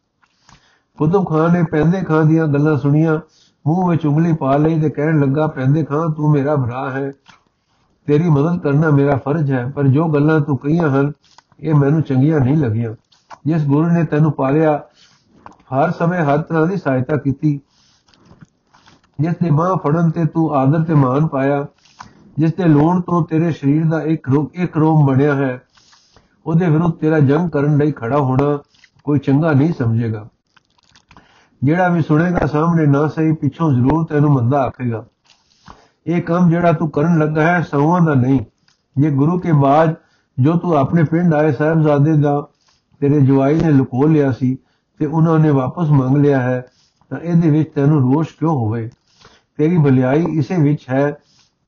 [0.97, 3.19] ਕੁਤਬ ਖਾਨ ਨੇ ਪੈਂਦੇ ਖਾਨ ਦੀਆਂ ਗੱਲਾਂ ਸੁਣੀਆਂ।
[3.67, 7.11] ਮੂੰਹ ਵਿੱਚ ਉਂਗਲੀ ਪਾ ਲਈ ਤੇ ਕਹਿਣ ਲੱਗਾ, ਪੈਂਦੇ ਖਾਨ ਤੂੰ ਮੇਰਾ ਭਰਾ ਹੈ।
[8.05, 11.11] ਤੇਰੀ ਮਦਦ ਕਰਨਾ ਮੇਰਾ ਫਰਜ਼ ਹੈ, ਪਰ ਜੋ ਗੱਲਾਂ ਤੂੰ ਕਹੀਆਂ ਹਨ,
[11.59, 12.95] ਇਹ ਮੈਨੂੰ ਚੰਗੀਆਂ ਨਹੀਂ ਲੱਗੀਆਂ।
[13.45, 14.83] ਜਿਸ ਗੁਰੂ ਨੇ ਤੈਨੂੰ ਪਾਲਿਆ
[15.71, 17.59] ਹਰ ਸਮੇਂ ਹਰ ਤਰ੍ਹਾਂ ਦੀ ਸਹਾਇਤਾ ਕੀਤੀ।
[19.19, 21.65] ਜਿਸ ਦੇ ਬਾਹ ਫੜਨ ਤੇ ਤੂੰ ਆਦਰ ਤੇ ਮਾਨ ਪਾਇਆ
[22.37, 25.61] ਜਿਸ ਦੇ ਲੋਣ ਤੋਂ ਤੇਰੇ ਸਰੀਰ ਦਾ ਇੱਕ ਰੋਗ, ਇੱਕ ਰੋਮ ਬਣਿਆ ਹੈ,
[26.45, 28.57] ਉਹਦੇ ਵਿਰੁੱਧ ਤੇਰਾ ਜੰਗ ਕਰਨ ਲਈ ਖੜਾ ਹੋਣਾ
[29.03, 30.27] ਕੋਈ ਚੰਗਾ ਨਹੀਂ ਸਮਝੇਗਾ।
[31.61, 35.05] ਜਿਹੜਾ ਵੀ ਸੁਣੇਗਾ ਸਾਹਮਣੇ ਨਾ ਸਹੀ, ਪਿੱਛੋਂ ਜ਼ਰੂਰ ਤੈਨੂੰ ਮੰਦਾ ਆਖੇਗਾ।
[36.07, 38.39] ਇਹ ਕੰਮ ਜਿਹੜਾ ਤੂੰ ਕਰਨ ਲੱਗਾ ਹੈ ਸੌਵਾਂ ਦਾ ਨਹੀਂ।
[38.95, 39.95] ਇਹ ਗੁਰੂ ਕੇ ਬਾਅਦ
[40.37, 42.39] ਜੋ ਤੂੰ ਆਪਣੇ ਪਿੰਡ ਆਏ ਸਾਹਿਬਜ਼ਾਦੇ ਦਾ
[43.01, 44.57] ਤੇਰੇ ਜਵਾਈ ਨੇ ਲੁਕੋ ਲਿਆ ਸੀ
[45.03, 46.65] ਤੇ ਉਹਨਾਂ ਨੇ ਵਾਪਸ ਮੰਗ ਲਿਆ ਹੈ,
[47.09, 48.89] ਤਾਂ ਇਹਦੇ ਵਿੱਚ ਤੈਨੂੰ ਰੋਸ਼ ਕਿਉਂ ਹੋਵੇ?
[49.57, 51.17] ਤੇਰੀ ਭਲਾਈ ਇਸੇ ਵਿੱਚ ਹੈ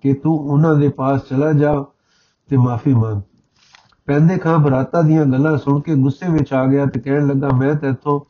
[0.01, 1.85] ਕਿ ਤੂੰ ਉਹਨਾਂ ਦੇ ਪਾਸ ਚਲਾ ਜਾ
[2.49, 3.21] ਤੇ ਮਾਫੀ ਮੰਗ।
[4.05, 7.75] ਪੈਂਦੇ ਖਾਂ ਬਰਾਤਾ ਦੀਆਂ ਗੱਲਾਂ ਸੁਣ ਕੇ ਗੁੱਸੇ ਵਿੱਚ ਆ ਗਿਆ ਤੇ ਕਹਿਣ ਲੱਗਾ, ਮੈਂ
[7.75, 8.21] ਤੇਥੋਂ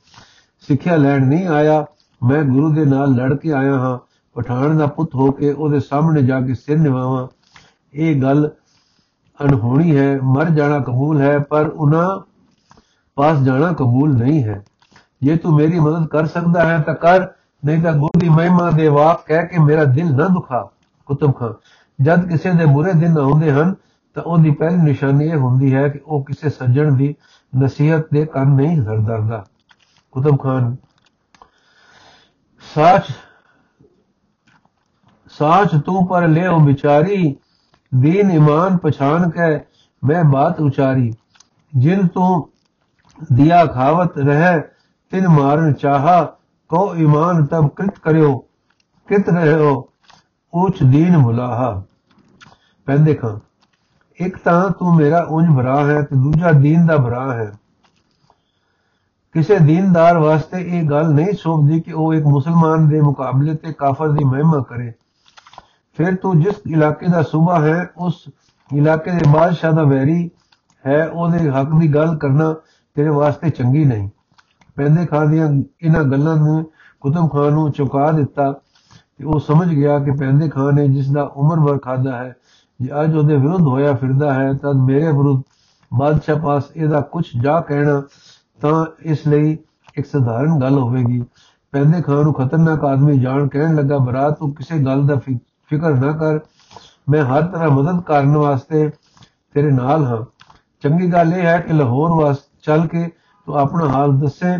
[0.59, 1.85] ਸਿੱਖਿਆ ਲੈਣ ਨਹੀਂ ਆਇਆ।
[2.23, 3.99] ਮੈਂ ਗੁਰੂ ਦੇ ਨਾਲ ਲੜ ਕੇ ਆਇਆ ਹਾਂ।
[4.33, 7.27] ਪਠਾਨ ਦਾ ਪੁੱਤ ਹੋ ਕੇ ਉਹਦੇ ਸਾਹਮਣੇ ਜਾ ਕੇ ਸਿਰ ਨਿਵਾਵਾਂ।
[7.93, 8.49] ਇਹ ਗੱਲ
[9.43, 12.19] ਅਣਹੋਣੀ ਹੈ। ਮਰ ਜਾਣਾ ਕਬੂਲ ਹੈ, ਪਰ ਉਹਨਾਂ
[13.15, 14.65] ਪਾਸ ਜਾਣਾ ਕਬੂਲ ਨਹੀਂ ਹੈ।
[15.21, 17.27] ਜੇ ਤੂੰ ਮੇਰੀ ਮਦਦ ਕਰ ਸਕਦਾ ਹੈ ਤਾਂ ਕਰ,
[17.63, 20.69] ਨਹੀਂ ਤਾਂ ਗੁਰੂ ਦੀ ਮਹਿਮਾ ਦੇ ਵਾਕ ਕਹਿ ਕੇ ਮੇਰਾ ਦਿਲ ਨਾ ਦੁਖਾ,
[21.05, 21.53] ਕੁਤਬ ਖਾਨ
[21.99, 23.75] ਜਦ ਕਿਸੇ ਦੇ ਬੁਰੇ ਦਿਨ ਆਉਂਦੇ ਹਨ,
[24.15, 27.15] ਤਾਂ ਉਹਦੀ ਪਹਿਲੀ ਨਿਸ਼ਾਨੀ ਇਹ ਹੁੰਦੀ ਹੈ ਕਿ ਉਹ ਕਿਸੇ ਸੱਜਣ ਦੀ
[27.53, 29.45] ਨਸੀਹਤ ਦੇ ਕੰਨ ਨਹੀਂ ਹਰਦਰਦਾ
[30.11, 30.75] ਕੁਤਬ ਖਾਨ
[32.75, 33.11] ਸਾਚ
[35.31, 37.35] ਸਾਚ ਤੂੰ ਪਰ ਲਿਓ ਵਿਚਾਰੀ
[37.91, 39.47] دین ایمان پہچان کے
[40.03, 41.11] میں بات اچاری
[41.73, 42.25] جن تو
[43.29, 44.55] دیا کھاوت رہے
[45.15, 46.23] ਤਿਨ ਮਾਰਨ ਚਾਹਾ
[46.69, 48.37] ਕੋ ਇਮਾਨ ਤਬ ਕਿਤ ਕਰਿਓ,
[49.07, 49.89] ਕਿਤ ਰਹਿਓ
[50.53, 51.83] ਉਚ ਦੀਨ ਮੁਲਾਹਾ।
[52.85, 53.39] ਪੈਂਦੇ ਖਾਂ
[54.15, 57.53] ਇੱਕ ਤਾਂ ਤੂੰ ਮੇਰਾ ਉੰਜ ਭਰਾ ਹੈ ਤੇ ਦੂਜਾ ਦੀਨ ਦਾ ਭਰਾ ਹੈ।
[59.33, 64.09] ਕਿਸੇ ਦੀਨਦਾਰ ਵਾਸਤੇ ਇਹ ਗੱਲ ਨਹੀਂ ਸੋਭਦੀ ਕਿ ਉਹ ਇੱਕ ਮੁਸਲਮਾਨ ਦੇ ਮੁਕਾਬਲੇ ਤੇ ਕਾਫਰ
[64.09, 64.93] ਦੀ ਮਹਿਮਾ ਕਰੇ।
[65.97, 68.29] ਫਿਰ ਤੂੰ ਜਿਸ ਇਲਾਕੇ ਦਾ ਸੂਬਾ ਹੈ, ਉਸ
[68.73, 70.31] ਇਲਾਕੇ ਦੇ ਬਾਦਸ਼ਾਹ ਦਾ ਵੈਰੀ
[70.87, 72.55] ਹੈ, ਉਹਦੇ ਹੱਕ ਦੀ ਗੱਲ ਕਰਨਾ
[72.95, 74.09] ਤੇਰੇ ਵਾਸਤੇ ਚੰਗੀ ਨਹੀਂ।
[74.77, 75.49] ਪੈਂਦੇ ਖਾਨ ਦੀਆਂ
[75.81, 76.63] ਇਹਨਾਂ ਗੱਲਾਂ ਨੂੰ,
[77.01, 78.51] ਕੁਤਬ ਖਾਨ ਨੂੰ ਚੁਕਾ ਦਿੱਤਾ
[79.17, 82.35] ਤੇ ਉਹ ਸਮਝ ਗਿਆ ਕਿ ਪੈਂਦੇ ਖਾਨ ਨੇ ਜਿਸ ਦਾ ਉਮਰ ਭਰ ਖਾਦਾ ਹੈ,
[82.79, 85.41] ਜੇ ਅੱਜ ਉਹਦੇ ਵਿਰੁੱਧ ਹੋਇਆ ਫਿਰਦਾ ਹੈ ਤਦ ਮੇਰੇ ਵਿਰੁੱਧ
[85.91, 88.01] ਬਾਦਸ਼ਾਹ ਪਾਸ ਇਹਦਾ ਕੁਝ ਜਾ ਕਹਿਣਾ
[88.61, 89.57] ਤਾਂ ਇਸ ਲਈ
[89.97, 91.23] ਇੱਕ ਸਧਾਰਨ ਗੱਲ ਹੋਵੇਗੀ।
[91.73, 96.11] ਪੈਂਦੇ ਖਾਨ ਨੂੰ ਖਤਰਨਾਕ ਆਦਮੀ ਜਾਣ ਕਹਿਣ ਲੱਗਾ ਬਰਾ ਤੂੰ ਕਿਸੇ ਗੱਲ ਦਾ ਫਿਕਰ ਨਾ
[96.11, 96.39] ਕਰ।
[97.09, 98.89] ਮੈਂ ਹਰ ਤਰ੍ਹਾਂ ਮਦਦ ਕਰਨ ਵਾਸਤੇ
[99.55, 100.23] ਤੇਰੇ ਨਾਲ ਹਾਂ।
[100.83, 103.09] ਚੰਗੀ ਗੱਲ ਇਹ ਹੈ ਕਿ ਲਾਹੌਰ ਵਾਸ, ਚੱਲ ਕੇ
[103.47, 104.57] ਤੂੰ ਆਪਣਾ ਹਾਲ ਦੱਸੇ,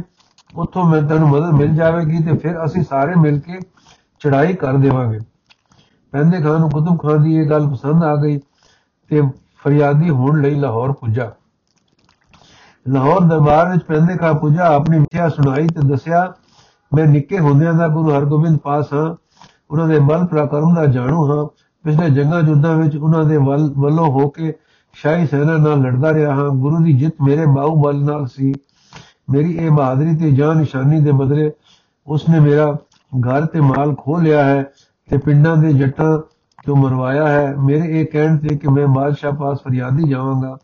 [0.56, 3.60] ਉੱਥੋਂ ਮੈਂ ਤੈਨੂੰ ਮਦਦ ਮਿਲ ਜਾਵੇਗੀ ਤੇ ਫਿਰ ਅਸੀਂ ਸਾਰੇ ਮਿਲ ਕੇ
[4.22, 5.20] ਚੜਾਈ ਕਰ ਦੇਵਾਂਗੇ।
[6.14, 8.38] ਪੈਂਦੇ ਖਾਨ ਨੂੰ ਕੁਤਬ ਖਾਨ ਦੀ ਇਹ ਗੱਲ ਪਸੰਦ ਆ ਗਈ
[9.12, 9.22] ਤੇ
[9.64, 11.32] ਫਰਿਆਦੀ ਹੋਣ ਲਈ ਲਾਹੌਰ ਪੁੱਜਾ।
[12.86, 16.34] ਲਾਹੌਰ ਦਰਬਾਰ ਵਿੱਚ ਪੈਂਦੇ ਖਾਨ ਪੁੱਜਾ, ਆਪਣੀ ਵਿਚਾਰ ਸੁਣਾਈ ਤੇ ਦੱਸਿਆ,
[16.92, 19.16] ਮੈਂ ਨਿੱਕੇ ਹੁੰਦਿਆਂ ਦਾ ਗੁਰੂ ਹਰਗੋਬਿੰਦ ਪਾਸ ਹਾਂ,
[19.72, 21.46] ਉਹਨਾਂ ਦੇ ਬਲ ਪ੍ਰਕਰਮ ਦਾ ਜਾਣੂ ਹਾਂ।
[21.84, 24.54] ਪਿਛਲੇ ਜੰਗਾਂ ਜੁੱਦਾਂ ਵਿੱਚ ਉਹਨਾਂ ਦੇ ਵੱਲੋਂ ਹੋ ਕੇ
[24.94, 28.54] ਸ਼ਾਹੀ ਸੈਨਾ ਨਾਲ ਲੜਦਾ ਰਿਹਾ ਹਾਂ। ਗੁਰੂ ਦੀ ਜਿੱਤ ਮੇਰੇ ਬਾਹੂ ਬਲ ਨਾਲ ਸੀ।
[29.30, 31.52] ਮੇਰੀ ਇਹ ਬਹਾਦਰੀ ਤੇ ਜਾਨ ਨਿਸ਼ਾਨੀ ਦੇ ਬਦਲੇ
[32.08, 32.78] ਉਸਨੇ ਮੇਰਾ
[33.30, 34.64] ਘਰ ਤੇ ਮਾਲ ਖੋ ਲਿਆ ਹੈ
[35.10, 36.20] ਤੇ ਪਿੰਡਾਂ ਦੇ ਜੱਟਾਂ
[36.66, 40.58] ਤੋਂ ਮਰਵਾਇਆ ਹੈ। ਮੇਰੇ ਇਹ ਕਹਿਣ ਤੇ ਕਿ ਮੈਂ ਬਾਦਸ਼ਾਹ ਪਾਸ ਫਰਿਆਦੀ ਜਾਵਾਂਗਾ।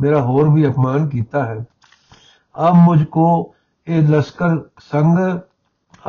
[0.00, 1.66] ਮੇਰਾ ਹੋਰ ਵੀ ਅਪਮਾਨ ਕੀਤਾ ਹੈ।
[2.68, 3.54] ਅਬ ਮੁਝ ਕੋ
[3.86, 5.38] ਇਹ ਲਸ਼ਕਰ ਸੰਗ,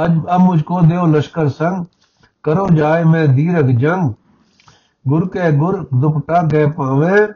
[0.06, 1.86] ਅੱਜ, ਅਬ ਮੁਝ ਕੋ ਦਿਓ ਲਸ਼ਕਰ ਸੰਗ।
[2.44, 4.13] ਕਰੋ ਜਾਏ ਮੈਂ ਦੀਰਗ ਜੰਗ।
[5.08, 7.27] ਗੁਰ ਕੇ ਗੁਰ, ਦੁਪਟਾ ਗਏ ਪਾਵੇਂ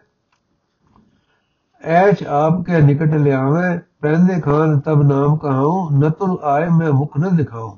[1.83, 7.35] ਐਚ ਆਪ ਕੇ ਨਿਕਟ ਲਿਆਵੇਂ। ਪੈਂਦੇ ਖਾਨ ਤਬ ਨਾਮ ਕਹਾਉ ਨਤੁਲ ਆਏ ਮੈਂ ਮੁਖ ਨ
[7.35, 7.77] ਦਿਖਾਉ।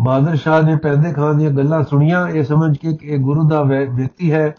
[0.00, 3.62] ਬਾਦਰ ਸ਼ਾਹ ਨੇ ਪੈਂਦੇ ਖਾਨ ਦੀਆਂ ਗੱਲਾਂ ਸੁਣੀਆਂ, ਇਹ ਸਮਝ ਕੇ ਕਿ ਇਹ ਗੁਰੂ ਦਾ
[3.62, 4.54] ਵਿਅਕਤੀ ਹੈ।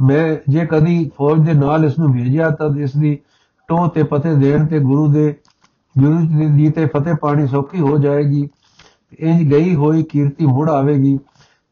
[0.00, 3.18] ਮੈਂ ਜੇ ਕਦੀ ਫੌਜ ਦੇ ਨਾਲ ਇਸ ਨੂੰ ਭੇਜਿਆ, ਤਾਂ ਇਸ ਦੀ
[3.68, 5.36] ਟੋ ਤੇ ਪਤੇ ਦੇਣ ਤੇ ਗੁਰੂ ਦੇ
[5.98, 6.18] ਗੁਰੂ
[6.56, 8.50] ਦੀ ਤੇ ਫਤਿਹ ਪਾਣੀ ਸੌਖੀ ਹੋ ਜਾਏਗੀ।
[9.18, 11.18] ਇੰਜ ਗਈ ਹੋਈ ਕੀਰਤੀ ਮੁੜ ਆਵੇਗੀ।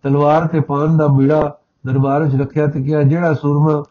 [0.02, 3.82] ਤਲਵਾਰ ਤੇ ਪਾਨ ਦਾ ਬੀੜਾ ਦਰਬਾਰ ਵਿੱਚ ਰੱਖਿਆ ਤੇ ਕਿਹਾ, ਜਿਹੜਾ ਸੂਰਮਾ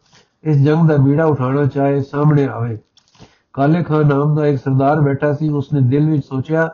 [0.43, 2.77] ਇਸ ਜੰਗ ਦਾ ਬੀੜਾ ਉਠਾਉਣਾ ਚਾਹੇ, ਸਾਹਮਣੇ ਆਵੇ।
[3.53, 6.69] ਕਾਲੇ ਖਾਨ ਨਾਮ ਦਾ ਇੱਕ ਸਰਦਾਰ ਬੈਠਾ ਸੀ, ਉਸਨੇ ਦਿਲ ਵਿੱਚ ਸੋਚਿਆ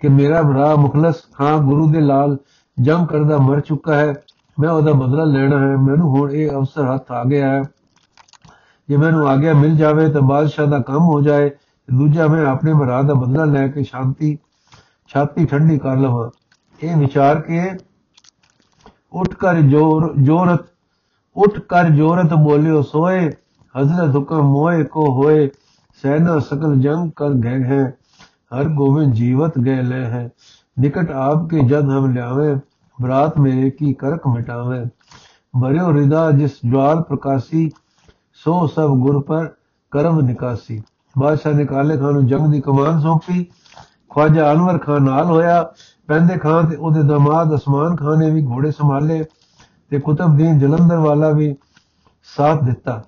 [0.00, 2.36] ਕਿ ਮੇਰਾ ਭਰਾ ਮੁਖਲਸ ਖਾਨ ਗੁਰੂ ਦੇ ਲਾਲ
[2.80, 4.14] ਜੰਮ ਕਰਦਾ ਮਰ ਚੁੱਕਾ ਹੈ,
[4.60, 7.62] ਮੈਂ ਉਹਦਾ ਬਦਲਾ ਲੈਣਾ ਹੈ, ਮੈਨੂੰ ਹੁਣ ਇਹ ਅਵਸਰ ਹੱਥ ਆ ਗਿਆ ਹੈ।
[8.88, 11.50] ਜੇ ਮੈਨੂੰ ਆਗਿਆ ਮਿਲ ਜਾਵੇ ਤਾਂ ਬਾਦਸ਼ਾਹ ਦਾ ਕੰਮ ਹੋ ਜਾਏ,
[11.94, 14.38] ਦੂਜਾ ਮੈਂ ਆਪਣੇ ਭਰਾ ਦਾ ਬਦਲਾ ਲੈ ਕੇ ਸ਼ਾਂਤੀ,
[15.06, 16.30] ਛਾਤੀ ਠੰਡੀ ਕਰ ਲਵਾਂ।
[16.82, 17.70] ਇਹ ਵਿਚਾਰ ਕੇ
[19.12, 20.60] ਉੱਠ ਕਰ ਜੋਰ, ਜੋਰਤ,
[21.36, 23.30] ਉੱਠ ਕਰ ਜੋਰਤ ਬੋਲਿਓ ਸੋਏ,
[23.74, 25.50] ਹਜ਼ਰਤ ਹੁਕਮ ਮੋਏ ਕੋ ਹੋਏ
[26.02, 27.96] ਸੈਨਾ ਸਕਲ ਜੰਗ ਕਰ ਗਏ ਹੈ,
[28.54, 30.30] ਹਰ ਗੋਬਿੰਦ ਜੀਵਤ ਗਏ ਲੈ ਹੈ।
[30.78, 32.54] ਨਿਕਟ ਆਪ ਕੇ ਜਦ ਹਮ ਲਿਆਵੇ,
[33.00, 34.84] ਬਰਾਤ ਮੇਰੇ ਕੀ ਕਰਕ ਮਿਟਾਵੇ।
[35.62, 37.70] ਭਰਿਓ ਹਿਰਦਾ ਜਿਸ ਜਵਾਲ ਪ੍ਰਕਾਸ਼ੀ,
[38.34, 39.48] ਸੋ ਸਭ ਗੁਰ ਪਰ
[39.92, 40.82] ਕਰਮ ਨਿਕਾਸੀ।
[41.18, 43.46] ਬਾਦਸ਼ਾਹ ਨੇ ਕਾਲੇ ਖਾਨ ਨੂੰ ਜੰਗ ਦੀ ਕਮਾਨ ਸੌਂਪੀ।
[44.10, 45.62] ਖਵਾਜਾ ਅਨਵਰ ਖਾਨ ਨਾਲ ਹੋਇਆ।
[46.06, 49.24] ਪੈਂਦੇ ਖਾਨ ਤੇ ਉਹਦੇ ਦਮਾਦ ਅਸਮਾਨ ਖਾਨ ਨੇ ਵੀ ਘੋੜੇ ਸੰਭਾਲੇ
[49.90, 51.54] ਤੇ ਕੁਤਬਦੀਨ ਜਲੰਧਰ ਵਾਲਾ ਵੀ
[52.36, 53.02] ਸਾਥ ਦਿੱਤਾ।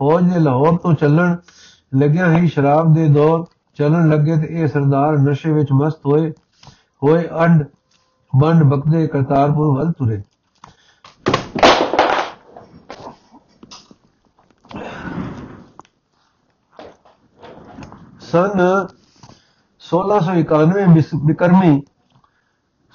[0.00, 1.36] ਫੌਜ ਨੇ ਲਾਹੌਰ ਤੋਂ ਚੱਲਣ
[1.92, 3.44] ਲੱਗਿਆ ਹੀ ਸ਼ਰਾਬ ਦੇ ਦੌਰ,
[3.78, 6.32] ਚੱਲਣ ਲੱਗੇ ਤੇ ਇਹ ਸਰਦਾਰ ਨਸ਼ੇ ਵਿੱਚ ਮਸਤ ਹੋਏ
[7.02, 7.64] ਹੋਏ ਅੰਡ
[8.32, 10.22] ਬੰਡ ਬਕਦੇ ਕਰਤਾਰਪੁਰ ਵੱਲ ਤੁਰੇ।
[18.32, 18.88] ਸਨ
[19.82, 21.82] 1691 ਬਿਕਰਮੀ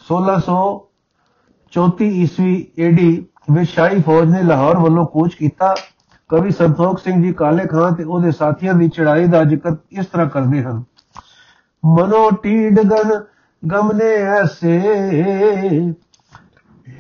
[0.06, 5.76] 1634 ਈਸਵੀ ਏਡੀ ਵਿੱਚ ਸ਼ਾਹੀ ਫੌਜ ਨੇ ਲਾਹੌਰ ਵੱਲੋਂ ਕੂਚ ਕੀਤਾ।
[6.30, 10.30] ਕਵੀ ਸੰਤੋਖ ਸਿੰਘ ਜੀ ਕਾਲੇ ਖਾਨ ਤੇ ਉਹਦੇ ਸਾਥੀਆਂ ਦੀ ਚੜਾਈ ਦਾ ਜ਼ਿਕਰ ਇਸ ਤਰ੍ਹਾਂ
[10.30, 10.84] ਕਰਦੇ ਹਨ।
[11.86, 13.12] ਮਨੋ ਟੀਡ ਗਨ,
[13.64, 14.80] ਗਮਨੇ ਐਸੇ,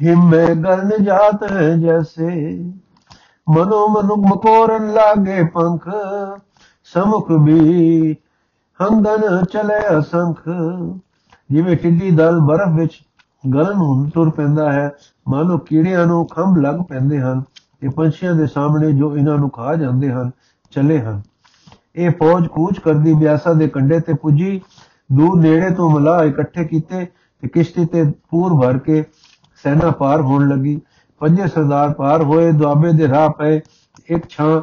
[0.01, 2.29] ਹਿੰਮੇ ਗਰਨ ਜਾਤ ਹੈ ਜੈਸੇ।
[3.49, 5.89] ਮਨੋ ਮਨੁ ਮਕੋਰਨ ਲਾਗੇ ਪੰਖ,
[6.93, 8.13] ਸਮੁਖ ਵੀ
[8.79, 10.41] ਹੰਗਨ ਚਲੇ ਅਸੰਖ।
[11.51, 13.03] ਜਿਵੇਂ ਟਿੱਡੀ ਦਲ ਬਰਫ਼ ਵਿੱਚ
[13.53, 14.91] ਗਲਨ ਹੁਣ ਤੁਰ ਪੈਂਦਾ ਹੈ,
[15.27, 17.43] ਮਾਨੋ ਕੀੜਿਆਂ ਨੂੰ ਖੰਭ ਲੱਗ ਪੈਂਦੇ ਹਨ।
[17.83, 20.31] ਇਹ ਪੰਛੀਆਂ ਦੇ ਸਾਹਮਣੇ ਜੋ ਇਹਨਾਂ ਨੂੰ ਖਾ ਜਾਂਦੇ ਹਨ,
[20.71, 21.21] ਚੱਲੇ ਹਨ।
[21.95, 24.61] ਇਹ ਫੌਜ ਕੂਚ ਕਰਦੀ ਬਿਆਸਾ ਦੇ ਕੰਢੇ ਤੇ ਪੁੱਜੀ,
[25.11, 27.05] ਦੂਰ ਨੇੜੇ ਤੋਂ ਮਲਾ ਇਕੱਠੇ ਕੀਤੇ
[27.41, 29.03] ਤੇ ਕਿਸ਼ਤੀ ਤੇ ਪੂਰ ਭਰ ਕੇ
[29.63, 30.81] ਸੈਨਾ ਪਾਰ ਹੋਣ ਲੱਗੀ।
[31.19, 33.61] ਪੰਜੇ ਸਰਦਾਰ ਪਾਰ ਹੋਏ, ਦੁਆਬੇ ਦੇ ਰਾਹ ਪਏ।
[34.07, 34.61] ਇੱਕ ਛਾਂ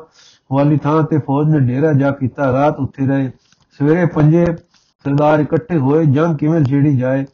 [0.53, 3.31] ਵਾਲੀ ਥਾਂ ਤੇ ਫੌਜ ਨੇ ਡੇਰਾ ਜਾ ਕੀਤਾ, ਰਾਤ ਉੱਥੇ ਰਹੇ।
[3.79, 4.47] ਸਵੇਰੇ ਪੰਜੇ
[5.05, 7.25] ਸਰਦਾਰ ਇਕੱਠੇ ਹੋਏ, ਜੰਗ ਕਿਵੇਂ ਛੇੜੀ ਜਾਏ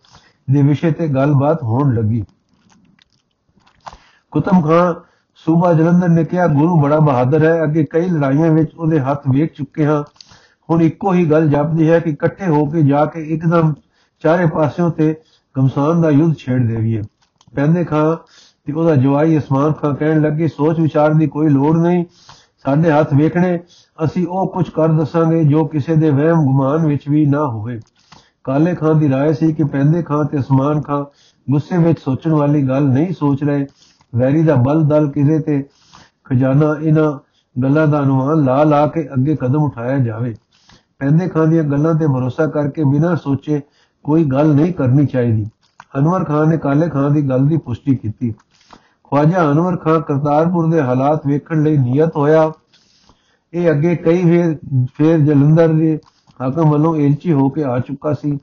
[0.50, 2.24] ਦੇ ਵਿਸ਼ੇ ਤੇ ਗੱਲਬਾਤ ਹੋਣ ਲੱਗੀ।
[4.30, 4.94] ਕੁਤਮ ਖਾਨ
[5.39, 9.53] ਸੂਬਾ ਜਲੰਧਰ ਨੇ ਕਿਹਾ ਗੁਰੂ ਬੜਾ ਬਹਾਦਰ ਹੈ ਅੱਗੇ ਕਈ ਲੜਾਈਆਂ ਵਿੱਚ ਉਹਦੇ ਹੱਥ ਵੇਖ
[9.53, 10.03] ਚੁੱਕੇ ਹਾਂ
[10.69, 13.73] ਹੁਣ ਇੱਕੋ ਹੀ ਗੱਲ ਜਾਪਦੀ ਹੈ ਕਿ ਇਕੱਠੇ ਹੋ ਕੇ ਜਾ ਕੇ ਇੱਕਦਮ
[14.23, 15.15] ਚਾਰੇ ਪਾਸਿਓਂ ਤੇ
[15.55, 17.01] ਗਮਸਾਨ ਦਾ ਯੁੱਧ ਛੇੜ ਦੇਵੀਏ
[17.55, 18.15] ਪੈਂਦੇ ਖਾਂ
[18.67, 22.05] ਤੇ ਉਹਦਾ ਜਵਾਈ ਅਸਮਾਨ ਖਾਂ ਕਹਿਣ ਲੱਗੇ ਸੋਚ ਵਿਚਾਰ ਦੀ ਕੋਈ ਲੋੜ ਨਹੀਂ
[22.65, 23.59] ਸਾਡੇ ਹੱਥ ਵੇਖਣੇ
[24.05, 27.79] ਅਸੀਂ ਉਹ ਕੁਝ ਕਰ ਦੱਸਾਂਗੇ ਜੋ ਕਿਸੇ ਦੇ ਵਹਿਮ ਗੁਮਾਨ ਵਿੱਚ ਵੀ ਨਾ ਹੋਵੇ
[28.43, 31.03] ਕਾਲੇ ਖਾਨ ਦੀ رائے ਸੀ ਕਿ ਪੈਂਦੇ ਖਾਂ ਤੇ ਅਸਮਾਨ ਖਾਂ
[31.49, 33.65] ਗੁੱਸੇ ਵਿੱਚ ਸੋਚਣ ਵਾਲੀ ਗੱਲ ਨਹੀਂ ਸੋਚ ਰਹੇ
[34.12, 35.62] ਵੈਰੀ ਦਾ ਬਲ ਦਲ ਕਿਤੇ ਤੇ?
[36.24, 37.12] ਖਜ਼ਾਨਾ ਇਹਨਾਂ
[37.56, 40.34] ਗੱਲਾਂ ਦਾ ਅਨੁਮਾਨ ਲਾ ਲਾ ਕੇ ਅੱਗੇ ਕਦਮ ਉਠਾਇਆ ਜਾਵੇ।
[40.98, 43.60] ਪੈਂਦੇ ਖਾਂ ਦੀਆਂ ਗੱਲਾਂ ਤੇ ਭਰੋਸਾ ਕਰਕੇ ਬਿਨਾਂ ਸੋਚੇ
[44.04, 45.46] ਕੋਈ ਗੱਲ ਨਹੀਂ ਕਰਨੀ ਚਾਹੀਦੀ।
[45.98, 48.30] ਅਨਵਰ ਖਾਨ ਨੇ ਕਾਲੇ ਖਾਨ ਦੀ ਗੱਲ ਦੀ ਪੁਸ਼ਟੀ ਕੀਤੀ।
[49.04, 52.50] ਖਵਾਜਾ ਅਨਵਰ ਖਾਨ ਕਰਤਾਰਪੁਰ ਦੇ ਹਾਲਾਤ ਵੇਖਣ ਲਈ ਨਿਯਤ ਹੋਇਆ।
[53.52, 54.56] ਇਹ ਅੱਗੇ ਕਈ ਵੇਰ
[54.94, 55.98] ਫੇਰ ਜਲੰਧਰ ਦੇ
[56.40, 58.38] ਹਾਕਮ ਵੱਲੋਂ ਏਲਚੀ ਹੋ ਕੇ ਆ ਚੁੱਕਾ ਸੀ।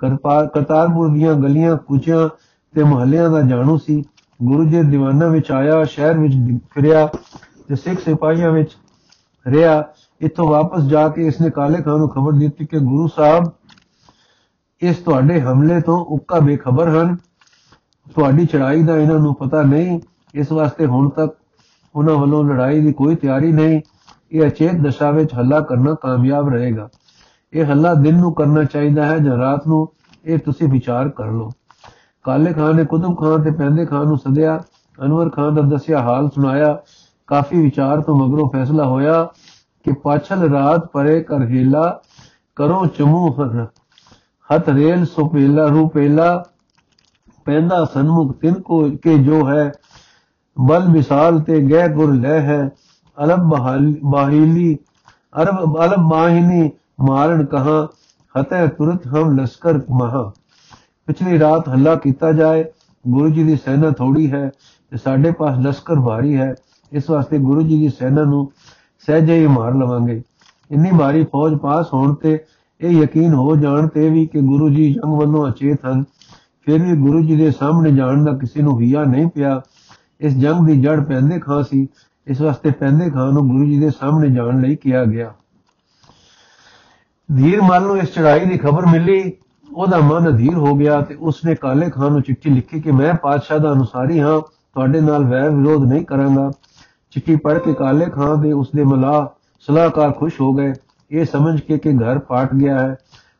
[0.00, 2.28] ਕਰਤਾਰਪੁਰ ਦੀਆਂ ਗਲੀਆਂ, ਕੁਚਿਆਂ
[2.74, 4.02] ਤੇ ਮੁਹੱਲਿਆਂ ਦਾ ਜਾਣੂ ਸੀ।
[4.42, 6.34] ਗੁਰੂ ਜੀ ਦੀਵਾਨਾਂ ਵਿੱਚ ਆਇਆ, ਸ਼ਹਿਰ ਵਿੱਚ
[6.70, 7.08] ਫਿਰਿਆ
[7.68, 8.76] ਤੇ ਸਿੱਖ ਸਿਪਾਹੀਆਂ ਵਿੱਚ
[9.46, 9.84] ਰਿਹਾ।
[10.20, 13.44] ਇੱਥੋਂ ਵਾਪਸ ਜਾ ਕੇ ਇਸਨੇ ਕਾਲੇ ਖਾਨ ਨੂੰ ਖਬਰ ਦਿੱਤੀ ਕਿ ਗੁਰੂ ਸਾਹਿਬ
[14.82, 17.16] ਇਸ ਤੁਹਾਡੇ ਹਮਲੇ ਤੋਂ ਉੱਕਾ ਬੇਖਬਰ ਹਨ।
[18.14, 20.00] ਤੁਹਾਡੀ ਚੜਾਈ ਦਾ ਇਹਨਾਂ ਨੂੰ ਪਤਾ ਨਹੀਂ।
[20.34, 21.36] ਇਸ ਵਾਸਤੇ ਹੁਣ ਤੱਕ
[21.94, 23.80] ਉਹਨਾਂ ਵੱਲੋਂ ਲੜਾਈ ਦੀ ਕੋਈ ਤਿਆਰੀ ਨਹੀਂ।
[24.32, 26.88] ਇਹ ਅਚੇਤ ਦਸ਼ਾ ਵਿੱਚ ਹੱਲਾ ਕਰਨਾ ਕਾਮਯਾਬ ਰਹੇਗਾ।
[27.52, 29.88] ਇਹ ਹੱਲਾ ਦਿਨ ਨੂੰ ਕਰਨਾ ਚਾਹੀਦਾ ਹੈ ਜਾਂ ਰਾਤ ਨੂੰ?
[30.24, 31.50] ਇਹ ਤੁਸੀਂ ਵਿਚਾਰ ਕਰ ਲਓ।
[32.26, 34.60] ਕਾਲੇ ਖਾਨ ਨੇ ਕੁਤਬ ਖਾਨ ਤੇ ਪੈਂਦੇ ਖਾਨ ਨੂੰ ਸੱਦਿਆ,
[34.98, 36.76] ਅਨਵਰ ਖਾਨ ਦਾ ਦੱਸਿਆ ਹਾਲ ਸੁਣਾਇਆ,
[37.28, 39.22] ਕਾਫੀ ਵਿਚਾਰ ਤੋਂ ਮਗਰੋਂ ਫੈਸਲਾ ਹੋਇਆ
[39.84, 42.00] ਕਿ ਪਾਛਲ ਰਾਤ ਪਰੇ ਕਰ ਹੀਲਾ
[42.56, 43.28] ਕਰੋ ਚਮੂ
[44.50, 46.44] ਹੱਥ ਰੇਲ ਸੁਪੇਲਾ ਰੂਪੇਲਾ
[47.46, 49.72] ਪੈਂਦਾ ਸਨਮੁਖ ਤਿਨ ਕੋ ਕੇ ਜੋ ਹੈ,
[50.56, 52.58] ਬਲ ਮਿਸਾਲ ਤੇ ਗਹਿ ਗੁਰ ਲੈ ਹੈ
[53.18, 53.54] ਅਲਬ
[54.10, 54.76] ਬਾਹੀਲੀ
[55.34, 57.86] ਅਰਬ ਅਲਬ ਮਾਹਿਨੀ ਮਾਰਨ ਕਹਾ
[58.34, 60.30] ਹਤੇ ਤੁਰਤ ਹਮ ਲਸ਼ਕਰ ਮਹਾ।
[61.06, 62.64] ਪਿਛਲੀ ਰਾਤ ਹੱਲਾ ਕੀਤਾ ਜਾਏ,
[63.08, 64.50] ਗੁਰੂ ਜੀ ਦੀ ਸੈਨਾ ਥੋੜੀ ਹੈ
[64.90, 66.54] ਤੇ ਸਾਡੇ ਪਾਸ ਲਸ਼ਕਰ ਭਾਰੀ ਹੈ,
[66.92, 68.52] ਇਸ ਵਾਸਤੇ ਗੁਰੂ ਜੀ ਦੀ ਸੈਨਾ ਨੂੰ
[69.06, 70.22] ਸਹਿਜੇ ਹੀ ਮਾਰ ਲਵਾਂਗੇ।
[70.70, 72.38] ਇੰਨੀ ਭਾਰੀ ਫੌਜ ਪਾਸ ਹੋਣ ਤੇ
[72.80, 76.04] ਇਹ ਯਕੀਨ ਹੋ ਜਾਣ ਤੇ ਵੀ ਕਿ ਗੁਰੂ ਜੀ ਜੰਗ ਵੱਲੋਂ ਅਚੇਤ ਹਨ।
[76.64, 79.60] ਫਿਰ ਵੀ ਗੁਰੂ ਜੀ ਦੇ ਸਾਹਮਣੇ ਜਾਣ ਦਾ ਕਿਸੇ ਨੂੰ ਹਿਆ ਨਹੀਂ ਪਿਆ।
[80.20, 81.88] ਇਸ ਜੰਗ ਦੀ ਜੜ ਪੈਂਦੇ ਖਾਂ ਸੀ,
[82.26, 85.32] ਇਸ ਵਾਸਤੇ ਪੈਂਦੇ ਖਾਂ ਨੂੰ ਗੁਰੂ ਜੀ ਦੇ ਸਾਹਮਣੇ ਜਾਣ ਲਈ ਕਿਹਾ ਗਿਆ।
[87.36, 89.32] ਧੀਰ ਮਲ ਨੂੰ ਇਸ ਚੜਾਈ ਦੀ ਖਬਰ ਮਿਲੀ।
[89.76, 93.58] ਉਹਦਾ ਮਨ ਅਧੀਰ ਹੋ ਗਿਆ ਤੇ ਉਸਨੇ ਕਾਲੇ ਖਾਨ ਨੂੰ ਚਿੱਠੀ ਲਿਖੀ ਕਿ ਮੈਂ ਪਾਤਸ਼ਾਹ
[93.58, 94.40] ਦਾ ਅਨੁਸਾਰੀ ਹਾਂ,
[94.74, 96.50] ਤੁਹਾਡੇ ਨਾਲ ਵੈਰ ਵਿਰੋਧ ਨਹੀਂ ਕਰਾਂਗਾ।
[97.10, 100.72] ਚਿੱਠੀ ਪੜ੍ਹ ਕੇ ਕਾਲੇ ਖਾਨ ਦੇ ਉਸਦੇ ਮਲਾ ਸਲਾਹਕਾਰ ਖੁਸ਼ ਹੋ ਗਏ।
[101.10, 102.96] ਇਹ ਸਮਝ ਕੇ ਕਿ ਘਰ ਪਾਟ ਗਿਆ ਹੈ,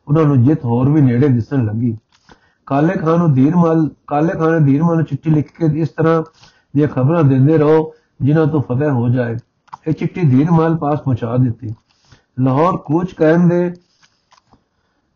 [0.07, 1.97] ਉਹਨਾਂ ਨੂੰ ਜਿੱਤ ਹੋਰ ਵੀ ਨੇੜੇ ਦਿਸਣ ਲੱਗੀ।
[2.65, 6.23] ਕਾਲੇ ਖਾਨ ਨੂੰ ਧੀਰਮਲ ਕਾਲੇ ਖਾਨ ਨੇ ਧੀਰਮਲ ਨੂੰ ਚਿੱਠੀ ਲਿਖ ਕੇ ਇਸ ਤਰ੍ਹਾਂ
[6.75, 9.37] ਦੀਆਂ ਖਬਰਾਂ ਦਿੰਦੇ ਰਹੋ, ਜਿਨ੍ਹਾਂ ਤੋਂ ਫਤਿਹ ਹੋ ਜਾਏ।
[9.87, 11.73] ਇਹ ਚਿੱਠੀ ਧੀਰਮਲ ਪਾਸ ਪਹੁੰਚਾ ਦਿੱਤੀ।
[12.39, 13.73] ਲਾਹੌਰ ਕੂਚ ਕਰਨ ਦੇ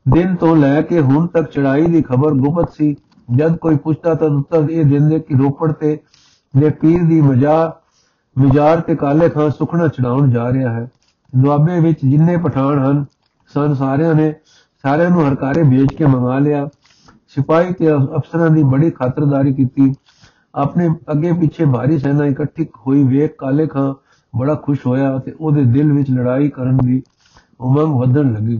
[0.05, 2.95] ਦਿਨ ਤੋਂ ਲੈ ਕੇ ਹੁਣ ਤੱਕ ਚੜਾਈ ਦੀ ਖਬਰ ਗੁਪਤ ਸੀ।
[3.29, 5.97] ਜਦ ਕੋਈ ਪੁੱਛਦਾ ਤਾਂ ਉੱਤਰ ਇਹ ਦਿੰਦੇ ਕਿ ਰੋਪੜ ਤੇ
[6.53, 7.71] ਦੇ ਪੀਰ ਦੀ ਮਜਾ,
[8.35, 10.89] ਮਿਜਾਰ ਤੇ ਕਾਲੇ ਖਾਂ ਸੁਖਣਾ ਚੜਾਉਣ ਜਾ ਰਿਹਾ ਹੈ।
[11.33, 13.05] ਦੁਆਬੇ ਵਿੱਚ ਜਿੰਨੇ ਪਠਾਨ ਹਨ,
[13.53, 14.33] ਸਨ ਸਾਰਿਆਂ ਨੇ
[14.83, 16.67] ਸਾਰਿਆਂ ਨੂੰ ਹਰਕਾਰੇ ਵੇਚ ਕੇ ਮੰਗਾ ਲਿਆ।
[17.27, 19.93] ਸਿਪਾਹੀ ਤੇ ਅਫਸਰਾਂ ਦੀ ਬੜੀ ਖਾਤਰਦਾਰੀ ਕੀਤੀ।
[20.55, 23.93] ਆਪਣੇ ਅੱਗੇ ਪਿੱਛੇ ਭਾਰੀ ਸੈਨਾ ਇਕੱਠੀ ਹੋਈ ਵੇਖ ਕਾਲੇ ਖਾਂ
[24.33, 27.01] ਬੜਾ ਖੁਸ਼ ਹੋਇਆ ਤੇ ਉਹਦੇ ਦਿਲ ਵਿੱਚ ਲੜਾਈ ਕਰਨ ਦੀ
[27.61, 28.59] ਉਮੰਗ ਵਧਣ ਲੱਗੀ।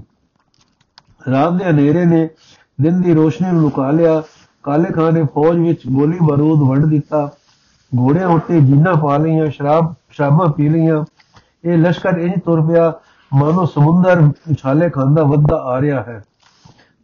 [1.29, 2.29] ਰਾਤ ਦੇ ਹਨੇਰੇ ਨੇ
[2.81, 4.21] ਦਿਨ ਦੀ ਰੋਸ਼ਨੀ ਨੂੰ ਲੁਕਾ ਲਿਆ।
[4.63, 7.29] ਕਾਲੇ ਖਾਨ ਨੇ ਫੌਜ ਵਿੱਚ ਗੋਲੀ ਬਾਰੂਦ ਵੰਡ ਦਿੱਤਾ।
[7.91, 11.03] ਘੋੜਿਆਂ ਉੱਤੇ ਜੀਨਾ ਪਾ ਲਈਆਂ, ਸ਼ਰਾਬ, ਸ਼ਰਾਬਾਂ ਪੀ ਲਈਆਂ।
[11.65, 12.93] ਇਹ ਲਸ਼ਕਰ ਇੰਜ ਤੁਰ ਪਿਆ,
[13.33, 16.23] ਮਾਨੋ ਸਮੁੰਦਰ ਉਛਾਲੇ ਖਾਂਦਾ ਵੱਧਦਾ ਆ ਰਿਹਾ ਹੈ।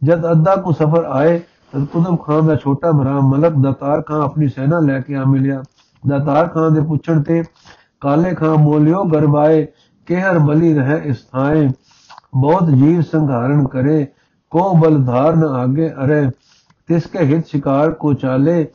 [0.04, 1.38] ਜਦ ਅੱਧਾ ਕੋ ਸਫਰ ਆਏ,
[1.72, 5.62] ਤਦ ਕੁਦਮ ਖਾਨ ਦਾ ਛੋਟਾ ਭਰਾ ਮਲਕ ਦਾਤਾਰ ਖਾਨ ਆਪਣੀ ਸੈਨਾ ਲੈ ਕੇ ਆ ਮਿਲਿਆ।
[6.08, 7.42] ਦਾਤਾਰ ਖਾਨ ਦੇ ਪੁੱਛਣ ਤੇ
[8.00, 9.66] ਕਾਲੇ ਖਾਨ ਬੋਲਿਓ, ਗਰਬਾਏ,
[10.06, 11.68] ਕਹਿਰ ਬਲੀ ਰਹੇ ਇਸ ਥਾਏ
[12.34, 14.06] ਬਹੁਤ ਜੀਵ ਸੰਘਾਰਨ ਕਰੇ
[14.50, 16.30] ਕੋ ਬਲ ਧਾਰਨ ਆਗੇ ਅਰੇ,
[16.86, 18.66] ਤਿਸ ਕੇ ਹਿਤ ਸ਼ਿਕਾਰ ਕੋ ਚਾਲੇ,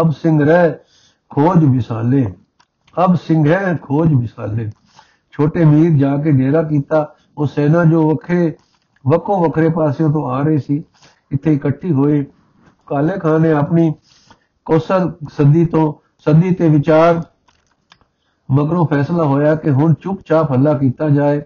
[0.00, 0.72] ਅਬ ਸਿੰਘ ਰਹਿ,
[1.30, 2.32] ਖੋਜ ਵਿਸਾਲੇ।
[3.04, 4.70] ਅਬ ਸਿੰਘ ਹੈ, ਖੋਜ ਵਿਸਾਲੇ।
[5.30, 8.52] ਛੋਟੇ ਮੀਰ ਜਾ ਕੇ ਡੇਰਾ ਕੀਤਾ, ਉਹ ਸੈਨਾ ਜੋ ਵਖੇ
[9.06, 10.84] ਵਕੋ ਵਖਰੇ ਪਾਸਿਓਂ ਤੋਂ ਆ ਰਹੀ ਸੀ।
[11.32, 12.26] ਇੱਥੇ ਇਕੱਠੀ ਹੋਏ।
[12.86, 13.94] ਕਾਲੇ ਖਾਨ ਨੇ ਆਪਣੀ
[14.64, 17.22] ਕੋਸਲ ਸੱਦੀ ਤੋਂ, ਸੱਦੀ ਤੇ ਵਿਚਾਰ,
[18.50, 21.42] ਮਗਰੋਂ ਫੈਸਲਾ ਹੋਇਆ ਕਿ ਹੁਣ ਚੁੱਪਚਾਪ ਹੱਲਾ ਕੀਤਾ ਜਾਏ।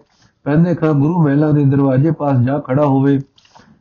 [0.47, 3.19] ਪੈਂਦੇ ਖਾਂ ਗੁਰੂ ਮਹਿਲਾ ਦੇ ਦਰਵਾਜ਼ੇ ਪਾਸ ਜਾ ਖੜਾ ਹੋਵੇ,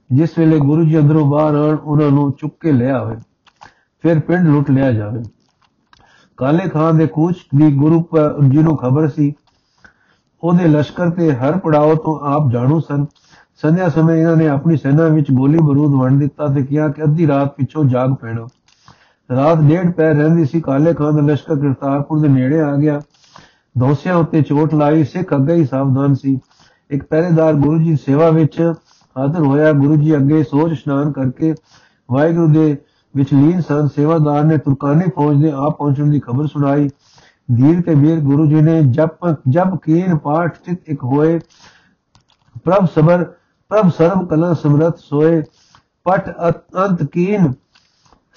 [0.09, 3.15] ਜਿਸ ਵੇਲੇ ਗੁਰੂ ਜੀ ਅੰਦਰੋਂ ਬਾਹਰ ਆਣ ਉਹਨਾਂ ਨੂੰ ਚੁੱਕ ਕੇ ਲੈ ਆਵੇ,
[4.03, 5.23] ਫਿਰ ਪਿੰਡ ਲੁੱਟ ਲਿਆ ਜਾਵੇ।
[6.37, 8.01] ਕਾਲੇ ਖਾਨ ਦੇ ਕੂਚ ਦੀ ਗੁਰੂ
[8.49, 9.33] ਜੀ ਨੂੰ ਖਬਰ ਸੀ,
[10.43, 13.05] ਉਹਦੇ ਲਸ਼ਕਰ ਤੇ ਹਰ ਪੜਾਅ ਤੋਂ ਆਪ ਜਾਣੂ ਸਨ।
[13.61, 17.27] ਸੰਧਿਆ ਸਮੇਂ ਇਹਨਾਂ ਨੇ ਆਪਣੀ ਸੈਨਾ ਵਿੱਚ ਗੋਲੀ ਬਰੂਦ ਵੰਡ ਦਿੱਤਾ ਤੇ ਕਿਹਾ ਕਿ ਅੱਧੀ
[17.27, 18.47] ਰਾਤ ਪਿੱਛੋਂ ਜਾਗ ਪੈਣਾ।
[19.29, 22.99] ਰਾਤ ਡੇਢ ਪੈ ਰਹਿੰਦੀ ਸੀ, ਕਾਲੇ ਖਾਨ ਦਾ ਲਸ਼ਕਰ ਕਰਤਾਰਪੁਰ ਦੇ ਨੇੜੇ ਆ ਗਿਆ।
[23.75, 26.39] ਦੋਸਿਆਂ ਉੱਤੇ ਚੋਟ ਲਾਈ, ਸਿੱਖ ਅੱਗੇ ਹੀ ਸਾਵਧਾਨ ਸੀ।
[26.91, 28.59] ਇੱਕ ਪਹਿਰੇਦਾਰ ਗੁਰੂ ਜੀ ਸੇਵਾ ਵਿੱਚ
[29.15, 31.53] ਹਾਜ਼ਰ ਹੋਇਆ। ਗੁਰੂ ਜੀ ਅੱਗੇ ਸੋਚ ਇਸ਼ਨਾਨ ਕਰਕੇ
[32.11, 32.77] ਵਾਹਿਗੁਰੂ ਦੇ
[33.15, 36.87] ਵਿੱਚ ਲੀਨ ਸਨ। ਸੇਵਾਦਾਰ ਨੇ ਤੁਰਕਾਨੀ ਫੌਜ ਦੇ ਆ ਪਹੁੰਚਣ ਦੀ ਖਬਰ ਸੁਣਾਈ।
[37.49, 41.39] ਧੀਰ ਤੇ ਵੀਰ ਗੁਰੂ ਜੀ ਨੇ ਜਪ ਜਪ ਕੀਨ ਪਾਠ ਚਿਤ ਇੱਕ ਹੋਏ।
[42.63, 43.23] ਪ੍ਰਭ ਸਬਰ,
[43.71, 45.41] ਪ੍ਰਭ ਸਰਬ ਕਲਾ ਸਮਰਤ ਸੋਏ।
[46.05, 46.29] ਪਟ
[46.77, 47.51] ਅੰਤ ਕੀਨ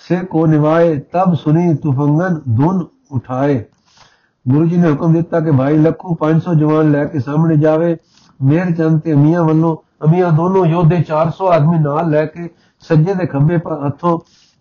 [0.09, 3.65] ਸੇ ਕੋ ਨਿਵਾਏ, ਤਬ ਸੁਨੀ ਤੁਫੰਗਨ ਧੁਨ ਉਠਾਏ।
[4.47, 7.97] ਗੁਰੂ ਜੀ ਨੇ ਹੁਕਮ ਦਿੱਤਾ ਕਿ ਭਾਈ ਲੱਖੂ 500 ਜਵਾਨ ਲੈ ਕੇ ਸਾਹਮਣੇ ਜਾਵੇ।
[8.43, 12.49] ਮੇਰ ਚੰਦ ਤੇ ਅਮੀਆਂ ਵੱਲੋਂ ਅਮੀਆਂ ਦੋਨੋਂ ਯੋਧੇ 400 ਆਦਮੀ ਨਾਲ ਲੈ ਕੇ
[12.81, 14.19] ਸੱਜੇ ਦੇ ਖੱਬੇ ਪਰ ਹੱਥੋਂ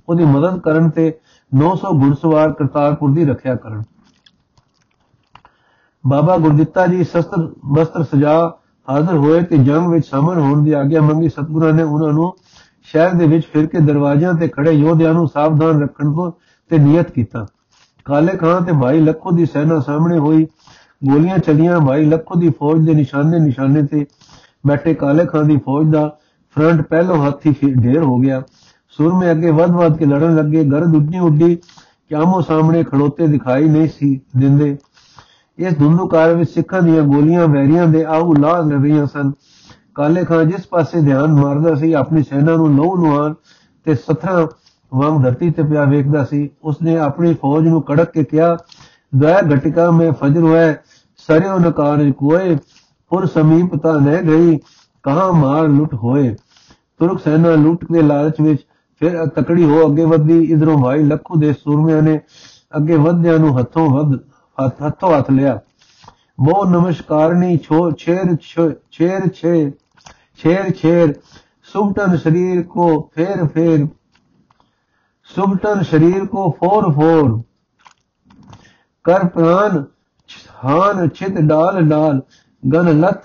[0.09, 1.13] ਉਹਦੀ ਮਦਦ ਕਰਨ ਤੇ
[1.51, 3.83] 900 ਘੁੜਸਵਾਰ ਕਰਤਾਰਪੁਰ ਦੀ ਰੱਖਿਆ ਕਰਨ।
[6.07, 8.57] ਬਾਬਾ ਗੁਰਦਿੱਤਾ ਜੀ ਸ਼ਸਤਰ ਬਸਤਰ ਸਜਾ
[8.89, 12.35] ਹਾਜ਼ਰ ਹੋਏ ਤੇ ਜੰਗ ਵਿੱਚ ਸ਼ਾਮਲ ਹੋਣ ਦੀ ਆਗਿਆ ਮੰਗੀ। ਸਤਗੁਰਾਂ ਨੇ ਉਹਨਾਂ ਨੂੰ
[12.83, 16.31] ਸ਼ਹਿਰ ਦੇ ਵਿੱਚ ਫਿਰ ਕੇ ਦਰਵਾਜ਼ਿਆਂ ਤੇ ਖੜੇ ਯੋਧਿਆਂ ਨੂੰ ਸਾਵਧਾਨ ਰੱਖਣ ਤੋਂ
[16.69, 17.45] ਤੇ ਨਿਯਤ ਕੀਤਾ।
[18.05, 20.47] ਕਾਲੇ ਖਾਨ ਤੇ ਭਾਈ ਲੱਖੋ ਦੀ ਸੈਨਾ ਸਾਹਮਣੇ ਹੋਈ।
[21.05, 24.05] ਗੋਲੀਆਂ ਚੱਲੀਆਂ, ਭਾਈ, ਲੱਖੋ ਦੀ ਫੌਜ ਦੇ ਨਿਸ਼ਾਨੇ ਨਿਸ਼ਾਨੇ ਤੇ
[24.67, 26.17] ਬੈਠੇ ਕਾਲੇ ਖਾਂ ਦੀ ਫੌਜ ਦਾ
[26.55, 28.43] ਫਰੰਟ ਪਹਿਲੋਂ ਹੱਥੀ ਢੇਰ ਹੋ ਗਿਆ।
[28.89, 31.55] ਸੁਰਮੇ ਅੱਗੇ ਵੱਧ-ਵੱਧ ਕੇ ਲੜਨ ਲੱਗੇ, ਗਰਦ ਉੱਡੀ ਉੱਡੀ,
[32.10, 34.77] ਕਿਆਮੋ ਸਾਹਮਣੇ ਖੜੋਤੇ ਦਿਖਾਈ ਨਹੀਂ ਸੀ ਦਿੰਦੇ।
[35.57, 39.31] ਇਸ ਧੁੰਦੂਕਾਰ ਵਿੱਚ ਸਿੱਖਾਂ ਦੀਆਂ ਗੋਲੀਆਂ ਵੈਰੀਆਂ ਦੇ ਆਹੂ ਲਾਹ ਰਹੀਆਂ ਸਨ।
[39.95, 43.33] ਕਾਲੇ ਖਾਂ ਜਿਸ ਪਾਸੇ ਧਿਆਨ ਮਾਰਦਾ ਸੀ, ਆਪਣੀ ਸੈਨਾ ਨੂੰ ਲਹੂ ਨੁਹਾਨ
[43.86, 44.47] ਤੇ ਸਥਰਾ
[44.93, 48.57] ਵਾਂਗ ਧਰਤੀ ਤੇ ਪਿਆ ਵੇਖਦਾ ਸੀ। ਉਸਨੇ ਆਪਣੀ ਫੌਜ ਨੂੰ ਕੜਕ ਕੇ ਕਿਹਾ,
[49.15, 50.73] ਦਇਆ ਘਟਿਕਾ, ਮੈਂ ਫਜਰ ਹੋਇਆ
[51.27, 52.55] ਸਰਿਓ ਨਕਾਰ ਕੋਏ,
[53.11, 54.57] ਪੁਰ ਸਮੀਪਤਾ ਨਹਿ ਗਈ,
[55.03, 56.35] ਕਹਾ ਮਾਰ ਲੁੱਟ ਹੋਏ?
[56.99, 58.61] ਤੁਰਕ ਸੈਨਾ ਲੁੱਟ ਦੇ ਲਾਲਚ ਵਿੱਚ
[59.01, 62.19] ਫਿਰ ਤਕੜੀ ਹੋ ਅੱਗੇ ਵਧਦੀ, ਇਧਰੋਂ ਭਾਈ ਲੱਖੂ ਦੇ ਸੂਰਮਿਆਂ ਨੇ
[62.77, 64.13] ਅੱਗੇ ਵਧਿਆਂ ਨੂੰ ਹੱਥੋਂ ਵੱਧ,
[64.87, 65.59] ਹੱਥੋਂ ਹੱਥ ਲਿਆ।
[66.39, 68.35] ਮੋ ਨਮਸਕਾਰਨੀ ਛੋ ਛੇਰ
[68.91, 69.71] ਛੇਰ ਛੇ,
[70.37, 71.13] ਛੇਰ ਛੇਰ,
[71.63, 73.85] ਸੁਭਟਨ ਸਰੀਰ ਕੋ ਫੇਰ ਫੇਰ,
[75.29, 77.39] ਸੁਭਟਨ ਸਰੀਰ ਕੋ ਫੋਰ ਫੋਰ।
[79.05, 79.83] ਕਰ ਪ੍ਰਾਨ
[80.29, 82.21] ਛਾਨ ਛਿਦ ਡਾਲ ਡਾਲ,
[82.63, 83.23] ਗਨ ਲਤ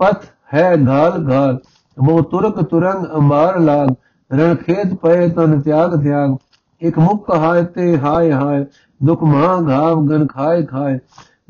[0.00, 1.58] ਪਤ ਹੈ ਘਾਲ ਘਾਲ
[1.96, 3.88] ਮੋ ਤੁਰਕ, ਤੁਰੰਗ ਅਮਾਰ ਲਾਗ,
[4.30, 6.36] ਰਣ ਖੇਦ ਪਏ, ਤਨ, ਤਿਆਗ ਤਿਆਗ,
[6.82, 8.64] ਇਕ ਮੁਖ ਕਹਾਇ ਤੇ ਹਾਏ ਹਾਏ,
[9.00, 10.98] ਦੁਖ ਮਹਾ ਘਾਵ, ਗਨ, ਖਾਏ ਖਾਏ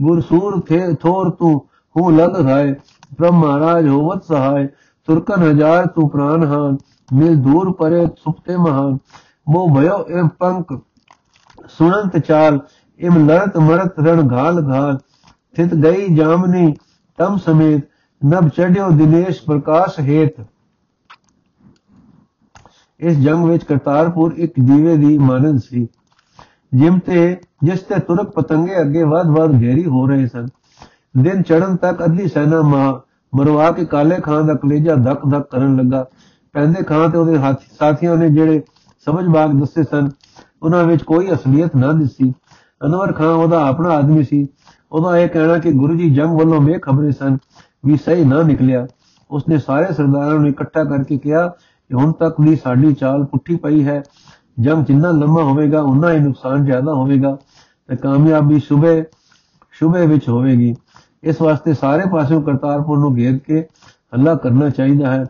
[0.00, 1.60] ਗੁਰਸੂਰ ਥੇ, ਥੋਰ, ਤੂੰ,
[1.96, 2.74] ਹੂ ਲਗ ਗਾਏ
[3.18, 4.66] ਬ੍ਰਹਮ ਮਹਾਰਾਜ ਹੋਵਤ ਸਹਾਇ
[5.08, 6.70] ਤੁਰਕਨ ਹਜ਼ਾਰ, ਤੂੰ, ਪ੍ਰਾਨ ਹਾਂ
[7.10, 8.98] ਮਿਲ, ਦੂਰ, ਪਰੇ, ਸੁਪਤੇ, ਮਹਾਨ
[9.48, 10.78] ਮੋ ਭਇਓ ਇਹ ਪੰਕ,
[11.68, 12.58] ਸੁਣੰਤ, ਚਾਲ
[12.99, 14.97] इम लड़त मरत रण घाल घाल
[15.55, 16.65] थित गई जामनी
[17.19, 17.87] तम समेत
[18.21, 20.43] नभ चढ़ियो दिनेश प्रकाश हेत
[22.99, 25.87] ਇਸ ਜੰਗ ਵਿੱਚ ਕਰਤਾਰਪੁਰ ਇੱਕ ਦੀਵੇ ਦੀ ਮਾਨੰਦ ਸੀ
[26.73, 30.47] ਜਿਮ ਤੇ ਜਿਸ ਤੇ ਤੁਰਕ ਪਤੰਗੇ ਅੱਗੇ ਵੱਧ-ਵੱਧ ਘੇਰੀ ਹੋ ਰਹੇ ਸਨ
[31.15, 32.61] ਦਿਨ ਚੜਨ ਤੱਕ ਅੱਧੀ ਸੈਨਾ
[33.33, 36.05] ਮਰਵਾ ਕੇ ਕਾਲੇ ਖਾਨ ਦਾ ਕਲੇਜਾ ਧੱਕ-ਧੱਕ ਕਰਨ ਲੱਗਾ
[36.55, 38.61] ਪੈਂਦੇ ਖਾਨ ਤੇ ਉਹਦੇ ਸਾਥੀਆਂ ਨੇ ਜਿਹੜੇ
[39.07, 40.09] ਸਮਝ ਬਾਗ ਦੱਸੇ ਸਨ
[40.63, 42.33] ਉਹਨਾਂ ਵਿੱਚ ਕੋਈ ਅਸਲੀਅਤ ਨਾ ਦਿਸੀ
[42.80, 44.46] ਅਨਵਰ ਖਾਨ ਉਹਦਾ ਆਪਣਾ ਆਦਮੀ ਸੀ।
[44.92, 47.36] ਉਹਦਾ ਇਹ ਕਹਿਣਾ ਕਿ ਗੁਰੂ ਜੀ ਜੰਗ ਵੱਲੋਂ ਬੇਖਬਰੇ ਸਨ
[47.86, 48.86] ਵੀ ਸਹੀ ਨਾ ਨਿਕਲਿਆ।
[49.30, 53.84] ਉਸਨੇ ਸਾਰੇ ਸਰਦਾਰਾਂ ਨੂੰ ਇਕੱਠਾ ਕਰਕੇ ਕਿਹਾ ਕਿ ਹੁਣ ਤੱਕ ਦੀ ਸਾਡੀ ਚਾਲ ਪੁੱਠੀ ਪਈ
[53.84, 54.02] ਹੈ।
[54.60, 57.36] ਜੰਗ ਜਿੰਨਾ ਲੰਮਾ ਹੋਵੇਗਾ ਉਨਾ ਹੀ ਨੁਕਸਾਨ ਜ਼ਿਆਦਾ ਹੋਵੇਗਾ
[57.88, 59.04] ਤੇ ਕਾਮਯਾਬੀ ਸ਼ੁਬੇ
[59.74, 60.74] ਸ਼ੁਬੇ ਵਿੱਚ ਹੋਵੇਗੀ।
[61.22, 63.60] ਇਸ ਵਾਸਤੇ ਸਾਰੇ ਪਾਸਿਓਂ ਕਰਤਾਰਪੁਰ ਨੂੰ ਘੇਰ ਕੇ
[64.14, 65.24] ਹੱਲਾ ਕਰਨਾ ਚਾਹੀਦਾ ਹੈ।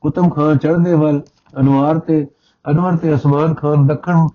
[0.00, 1.20] ਕੁਤਮ ਖਾਨ ਚੜ੍ਹਦੇ ਵੱਲ
[1.60, 2.26] ਅਨਵਾਰ ਤੇ
[2.64, 4.26] ਅਨਵਰ ਤੇ ਅਸਮਾਨ ਖਾਨ ਦੱਖਣ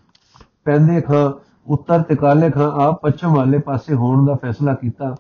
[0.65, 1.29] ਪੈਂਦੇ ਖਾਂ
[1.69, 5.15] ਉੱਤਰ ਤੇ ਕਾਲੇ ਖਾਂ ਆਪ ਪੱਛਮ ਵਾਲੇ ਪਾਸੇ ਹੋਣ ਦਾ ਫੈਸਲਾ ਕੀਤਾ।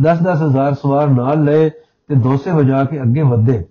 [0.00, 3.64] 10-10 ਹਜ਼ਾਰ ਸਵਾਰ ਨਾਲ ਲਏ ਤੇ ਦੋਸੇ ਵਜਾ ਕੇ ਅੱਗੇ ਵਧੇ।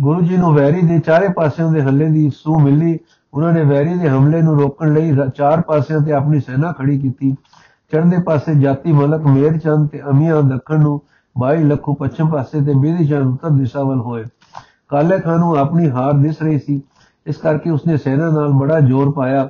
[0.00, 2.98] ਗੁਰੂ ਜੀ ਨੂੰ ਵੈਰੀ ਦੇ ਚਾਰੇ ਪਾਸਿਆਂ ਦੇ ਹੱਲੇ ਦੀ ਸੂ ਮਿਲੀ।
[3.34, 7.34] ਉਹਨਾਂ ਨੇ ਵੈਰੀ ਦੇ ਹਮਲੇ ਨੂੰ ਰੋਕਣ ਲਈ ਚਾਰ ਪਾਸਿਆਂ ਤੇ ਆਪਣੀ ਸੈਨਾ ਖੜੀ ਕੀਤੀ।
[7.92, 11.00] ਚੜ੍ਹਦੇ ਪਾਸੇ ਜਾਤੀ ਮਲਕ ਮੇਰ ਚੰਦ ਤੇ ਅਮੀਆਂ ਦੱਖਣ ਨੂੰ
[11.36, 14.24] 22 ਲੱਖੋਂ ਪੱਛਮ ਪਾਸੇ ਤੇ ਬੀਦੀ ਚੰਦ ਉੱਤਰ ਦਿਸ਼ਾ ਵੱਲ ਹੋਏ।
[14.88, 16.82] ਕਾਲੇ ਖਾਨ ਨੂੰ ਆਪਣੀ ਹਾਰ ਦਿਸ ਰਹੀ ਸੀ।
[17.26, 19.48] ਇਸ ਕਰਕੇ ਉਸਨੇ ਸੈਨਾ ਨਾਲ ਬੜਾ ਜ਼ੋਰ ਪਾਇਆ।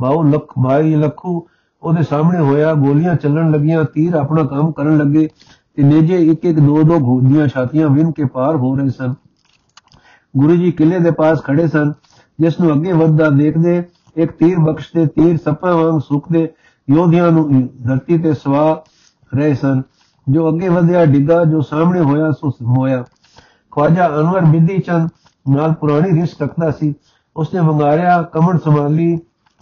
[0.00, 1.46] ਬਾਉ ਲੱਖ 22 ਲੱਖੂ,
[1.82, 5.28] ਉਹਦੇ ਸਾਹਮਣੇ ਹੋਇਆ, ਗੋਲੀਆਂ ਚੱਲਣ ਲੱਗੀਆਂ, ਤੀਰ ਆਪਣਾ ਕੰਮ ਕਰਨ ਲੱਗੇ
[5.76, 9.14] ਤੇ ਨੇਜੇ ਇੱਕ ਇੱਕ ਦੋ ਦੋ ਗੋਲੀਆਂ ਛਾਤੀਆਂ ਵਿੰਨ ਕੇ ਪਾਰ ਹੋ ਰਹੇ ਸਨ।
[10.36, 11.92] ਗੁਰੂ ਜੀ ਕਿਲੇ ਦੇ ਪਾਸ ਖੜੇ ਸਨ,
[12.40, 13.82] ਜਿਸ ਨੂੰ ਅੱਗੇ ਵੱਧਦਾ ਦੇਖਦੇ,
[14.16, 16.48] ਇੱਕ ਤੀਰ ਬਖਸ਼ ਦੇ, ਤੀਰ ਸੱਪਾਂ ਵਾਂਗ ਸੁੱਕਦੇ,
[16.90, 18.84] ਯੋਧਿਆਂ ਨੂੰ ਧਰਤੀ ਤੇ ਸਵਾ
[19.34, 19.82] ਰਹੇ ਸਨ।
[20.28, 23.04] ਜੋ ਅੱਗੇ ਵਧਿਆ ਡਿੱਗਾ, ਜੋ ਸਾਹਮਣੇ ਹੋਇਆ ਸੋ ਹੋਇਆ।
[23.72, 25.08] ਖਵਾਜਾ ਅਨਵਰ ਬਿੱਦੀ ਚੰਦ
[25.50, 26.94] ਨਾਲ ਪੁਰਾਣੀ ਰਿਸ਼ ਰੱਖਦਾ ਸੀ।
[27.36, 29.18] ਉਸਨੇ ਵੰਗਾਰਿਆ, ਕਮਣ ਸੰਭਾਲੀ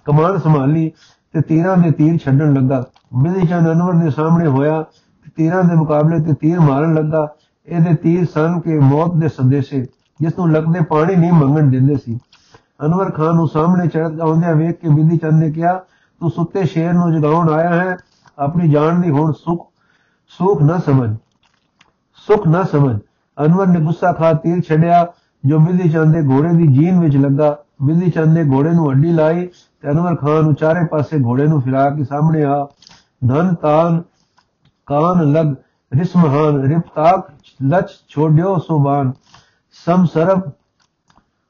[0.07, 0.91] ਕਮਾਨ ਸੰਭਾਲੀ
[1.33, 5.75] ਤੇ ਤੀਰਾਂ ਦੇ ਤੀਰ ਛੱਡਣ ਲੱਗਾ। ਬਿੱਦੀ ਚੰਦ ਅਨਵਰ ਦੇ ਸਾਹਮਣੇ ਹੋਇਆ ਤੇ ਤੀਰਾਂ ਦੇ
[5.75, 7.29] ਮੁਕਾਬਲੇ ਤੇ ਤੀਰ ਮਾਰਨ ਲੱਗਾ।
[7.67, 9.87] ਇਹਦੇ ਤੀਰ ਸਨ ਕੇ ਮੌਤ ਦੇ ਸੰਦੇਸ਼ੇ
[10.21, 12.19] ਜਿਸ ਨੂੰ ਲੱਗਦੇ ਪਾਣੀ ਨਹੀਂ ਮੰਗਣ ਦਿੰਦੇ ਸੀ।
[12.85, 15.75] ਅਨਵਰ ਖਾਨ ਨੂੰ ਸਾਹਮਣੇ ਚੜ੍ਹ ਆਉਂਦਿਆਂ ਵੇਖ ਕੇ ਬਿੱਦੀ ਚੰਦ ਨੇ ਕਿਹਾ,
[16.21, 17.97] ਤੂੰ ਸੁੱਤੇ ਸ਼ੇਰ ਨੂੰ ਜਗਾਉਣ ਆਇਆ ਹੈ।
[18.39, 19.69] ਆਪਣੀ ਜਾਨ ਦੀ ਹੁਣ ਸੁਖ
[20.29, 21.17] ਸੁਖ ਨਾ ਸਮਝ।
[22.27, 22.99] ਸੁਖ ਨਾ ਸਮਝ।
[23.45, 25.07] ਅਨਵਰ ਨੇ ਗੁੱਸਾ ਖਾ ਤੀਰ ਛੱਡਿਆ,
[25.45, 29.13] ਜੋ ਬਿੱਦੀ ਚੰਦ ਦੇ ਘੋੜੇ ਦੀ ਜੀਨ ਵਿੱਚ ਲੱਗਾ। ਬਿੱਦੀ ਚੰਦ ਨੇ ਘੋੜੇ ਨੂੰ ਅੱਡੀ
[29.13, 29.49] ਲਾਈ
[29.81, 32.69] ਤੇ ਅਨਵਰ ਖਾਨ ਨੂੰ ਚਾਰੇ ਪਾਸੇ ਘੋੜੇ ਨੂੰ ਫਿਰਾ ਕੇ ਸਾਹਮਣੇ ਆ।
[33.29, 34.03] ਧਨ, ਤਾਨ,
[34.87, 35.55] ਕਾਨ, ਲਗ
[35.93, 37.31] ਰਿਸਮਹਾਨ ਰਿਪਤਾਕ,
[37.63, 39.13] ਲਚ ਛੋੜਿਓ ਸੁਬਾਨ
[39.87, 40.43] ਸਮਸਰਬ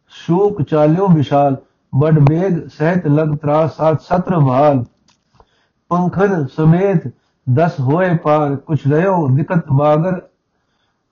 [0.08, 1.56] ਸ਼ੂਕ, ਚਾਲਿਓ, ਵਿਸ਼ਾਲ
[1.94, 4.84] ਬੜ ਬੇਗ ਸਹਿਤ, ਲਗ ਤਰਾ ਸਾਥ ਸਤਰ, ਮਹਾਲ।
[5.88, 7.12] ਪੰਖਨ ਸਮੇਤ
[7.52, 10.20] 10 ਹੋਏ ਪਾਰ, ਕੁਛ ਰਿਓ ਨਿਕਤ ਬਾਗਰ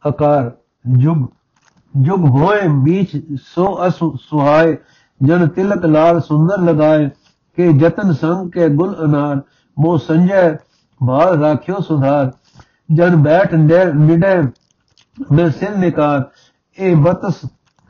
[0.07, 0.53] ਆਕਾਰ
[0.87, 1.27] ਜੁਗ
[1.97, 4.77] ਜੁਗ ਹੋਏ ਵਿੱਚ ਸੋ ਅਸੁ, ਸੁਹਾਏ
[5.22, 7.08] जन तिलक लाल सुंदर लगाए
[7.58, 9.42] के जतन संग के गुल अनार
[9.78, 10.58] मो संजय
[11.02, 12.32] भाल राख्यो सुधार
[12.92, 14.36] जन बैठ निडे
[15.32, 16.30] में सिर निकार
[16.78, 17.42] ए बतस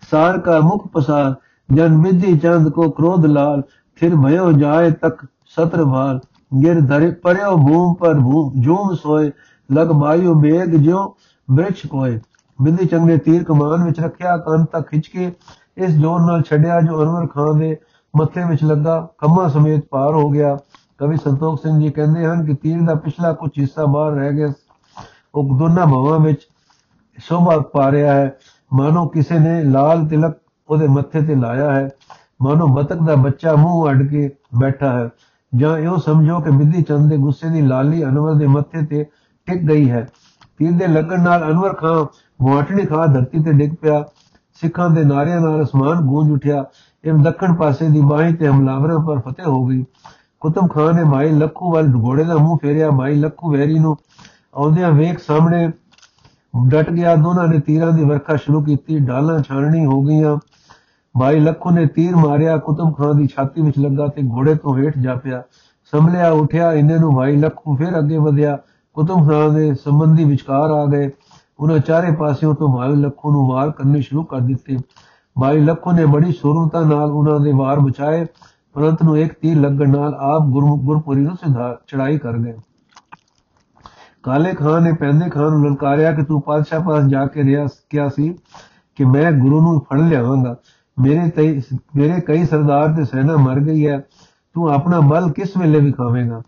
[0.04, 1.36] सार का मुख पसार
[1.70, 3.64] जन विधि चंद को क्रोध लाल
[4.02, 6.20] फिर भयो जाए तक सत्र भाल
[6.56, 9.32] गिर धरे पर्यो भूम पर भूम झूम सोए
[9.70, 11.04] लग वायु बेग ज्यो
[11.48, 12.20] वृक्ष कोय
[12.60, 15.32] ਬਿੰਦੀ ਚੰਗ ਨੇ ਤੀਰ ਕਮਾਨ ਵਿੱਚ ਰੱਖਿਆ ਕੰਨ ਤੱਕ ਖਿੱਚ ਕੇ
[15.77, 17.77] ਇਸ ਜੋਰ ਨਾਲ ਛੱਡਿਆ ਜੋ ਅਨਵਰ ਖਾਨ ਦੇ
[18.17, 20.59] ਮੱਥੇ ਵਿੱਚ ਲੱਗਾ ਖੰਮਾ ਸਮੇਤ ਪਾਰ ਹੋ ਗਿਆ।
[20.99, 24.49] ਕਵੀ ਸੰਤੋਖ ਸਿੰਘ ਜੀ ਕਹਿੰਦੇ ਹਨ ਕਿ ਤੀਰ ਦਾ ਪਿਛਲਾ ਕੁਝ ਹਿੱਸਾ ਬਾਹਰ ਰਹਿ ਗਿਆ
[25.35, 26.47] ਉਹ ਦੋਨਾਂ ਭਵਾਂ ਵਿੱਚ
[27.19, 28.37] ਸ਼ੋਭਾ ਪਾ ਰਿਹਾ ਹੈ।
[28.73, 30.37] ਮਾਨੋ ਕਿਸੇ ਨੇ ਲਾਲ ਤਿਲਕ
[30.69, 31.89] ਉਹਦੇ ਮੱਥੇ ਤੇ ਲਾਇਆ ਹੈ।
[32.43, 35.09] ਮਾਨੋ ਬਤਕ ਦਾ ਬੱਚਾ ਮੂੰਹ ਅੜ ਕੇ ਬੈਠਾ ਹੈ।
[35.57, 39.05] ਜਾਂ ਇਹੋ ਸਮਝੋ ਕਿ ਬਿੱਦੀ ਚੰਦ ਦੇ ਗੁੱਸੇ ਦੀ ਲਾਲੀ ਅਨਵਰ ਦੇ ਮੱਥੇ ਤੇ
[39.47, 40.09] ਟਿਕ ਗਈ ਹੈ।
[40.59, 42.07] ਤੀਰ ਦੇ ਲੱਗਣ ਨਾਲ ਅਨਵਰ ਖਾਨ
[42.43, 44.05] ਵਾਟਣੀ ਖਾ ਧਰਤੀ ਤੇ ਡਿੱਗ ਪਿਆ।
[44.65, 46.65] ਸਿੱਖਾਂ ਦੇ ਨਾਰਿਆਂ ਨਾਲ ਅਸਮਾਨ ਗੂੰਜ ਉਠਿਆ।
[47.05, 49.85] ਇਹ ਦੱਖਣ ਪਾਸੇ ਦੀ ਬਾਹੀ ਤੇ ਹਮਲਾਵਰਾਂ ਪਰ ਫਤਿਹ ਹੋ ਗਈ।
[50.41, 53.97] ਕੁਤਬ ਖਾਨ ਨੇ ਮਾਈ ਲੱਖੂ ਵੱਲ ਘੋੜੇ ਦਾ ਮੂੰਹ ਫੇਰਿਆ। ਮਾਈ ਲੱਖੂ ਵੈਰੀ ਨੂੰ
[54.55, 55.69] ਆਉਂਦਿਆਂ ਵੇਖ ਸਾਹਮਣੇ
[56.69, 60.37] ਡਟ ਗਿਆ। ਦੋਨਾਂ ਨੇ ਤੀਰਾਂ ਦੀ ਵਰਖਾ ਸ਼ੁਰੂ ਕੀਤੀ। ਡਾਲਾਂ ਛਾਣਨੀ ਹੋ ਗਈਆਂ।
[61.17, 64.99] ਮਾਈ ਲੱਖੂ ਨੇ ਤੀਰ ਮਾਰਿਆ। ਕੁਤਬ ਖਾਨ ਦੀ ਛਾਤੀ ਵਿੱਚ ਲੱਗਾ ਤੇ ਘੋੜੇ ਤੋਂ ਹੇਠ
[64.99, 65.43] ਜਾ ਪਿਆ
[65.93, 68.59] ਸੰਭਲਿਆ, ਉਠਿਆ। ਇਹਨੇ ਨੂੰ ਮਾਈ ਲੱਖੂ ਫਿਰ ਅੱਗੇ ਵਧਿਆ।
[68.95, 71.11] ਕੁਤਬ ਖਾਨ ਦੇ ਸੰਬੰਧੀ ਵਿਚਕਾਰ ਆ ਗਏ।
[71.61, 74.77] ਉਹਨਾਂ ਚਾਰੇ ਪਾਸਿਓਂ ਤੋਂ ਭਾਈ ਲੱਖੋਂ ਨੂੰ ਵਾਰ ਕਰਨੇ ਸ਼ੁਰੂ ਕਰ ਦਿੱਤੇ।
[75.41, 78.27] ਭਾਈ ਲੱਖੋ ਨੇ ਬੜੀ ਸੂਰਮਤਾ ਨਾਲ ਉਹਨਾਂ ਦੇ ਵਾਰ ਬਚਾਏ।
[78.73, 80.43] ਪਰੰਤ ਨੂੰ ਇੱਕ ਤੀਰ ਲੱਗਣ ਨਾਲ ਆਪ
[80.77, 82.55] ਗੁਰਪੁਰੀ ਨੂੰ ਸਿਧਾ ਚੜਾਈ ਕਰ ਗਏ।
[84.23, 88.09] ਕਾਲੇ ਖਾਨ ਨੇ ਪੈਂਦੇ ਖਾਨ ਨੂੰ ਲਲਕਾਰਿਆ ਕਿ ਤੂੰ ਪਾਦਸ਼ਾਹ ਪਾਸ ਜਾ ਕੇ ਰਿਆ ਕਿਹਾ
[88.09, 88.35] ਸੀ
[88.97, 90.57] ਕਿ ਮੈਂ ਗੁਰੂ ਨੂੰ ਫੜ ਲਿਆਵਾਂਗਾ।
[90.99, 91.61] ਮੇਰੇ ਤੇ
[91.97, 94.05] ਮੇਰੇ ਕਈ ਸਰਦਾਰ ਤੇ ਸੈਨਾ ਮਰ ਗਈ ਹੈ।
[94.55, 96.43] ਤੂੰ ਆਪਣਾ ਬਲ ਕਿਸ ਵੇਲੇ ਵਿਖਾਵੇਂਗਾ?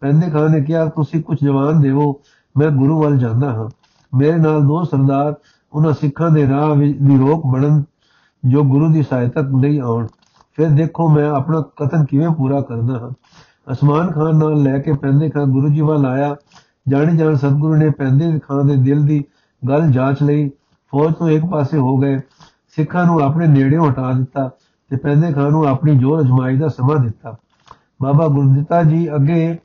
[0.00, 2.20] ਪੈਂਦੇ ਖਾਨ ਨੇ ਕਿਹਾ, ਤੁਸੀਂ ਕੁਝ ਜਵਾਨ ਦੇਵੋ,
[2.58, 3.68] ਮੈਂ ਗੁਰੂ ਵੱਲ ਜਾਂਦਾ ਹਾਂ।
[4.14, 5.34] ਮੇਰੇ ਨਾਲ ਦੋ ਸਰਦਾਰ,
[5.72, 7.84] ਉਹਨਾਂ ਸਿੱਖਾਂ ਦੇ ਰਾਹ ਦੀ ਰੋਕ ਬਣਨ
[8.44, 10.06] ਜੋ ਗੁਰੂ ਦੀ ਸਹਾਇਤਾ ਲਈ ਆਉਣ।
[10.56, 13.10] ਫਿਰ ਦੇਖੋ ਮੈਂ ਆਪਣਾ ਕਤਨ ਕਿਵੇਂ ਪੂਰਾ ਕਰਦਾ ਹਾਂ।
[13.72, 16.36] ਅਸਮਾਨ ਖਾਨ ਨਾਲ ਲੈ ਕੇ ਪੈਂਦੇ ਖਾਨ ਗੁਰੂ ਜੀ ਵੱਲ ਆਇਆ।
[16.88, 19.24] ਜਾਣੀ ਜਾਣ ਸਤਿਗੁਰੂ ਨੇ ਪੈਂਦੇ ਖਾਨ ਦੇ ਦਿਲ ਦੀ
[19.68, 20.48] ਗੱਲ ਜਾਂਚ ਲਈ
[20.92, 22.18] ਫੌਜ ਤੋਂ ਇੱਕ ਪਾਸੇ ਹੋ ਗਏ।
[22.68, 24.50] ਸਿੱਖਾਂ ਨੂੰ ਆਪਣੇ ਨੇੜੇ ਹਟਾ ਦਿੱਤਾ
[24.90, 27.36] ਤੇ ਪੈਂਦੇ ਖਾਨ ਨੂੰ ਆਪਣੀ ਜੋਰ ਅਜਮਾਈ ਦਾ ਸਮਾਂ ਦਿੱਤਾ।
[28.02, 29.58] ਬਾਬਾ ਗੁਰਦਿੱਤਾ ਜੀ ਅੱਗੇ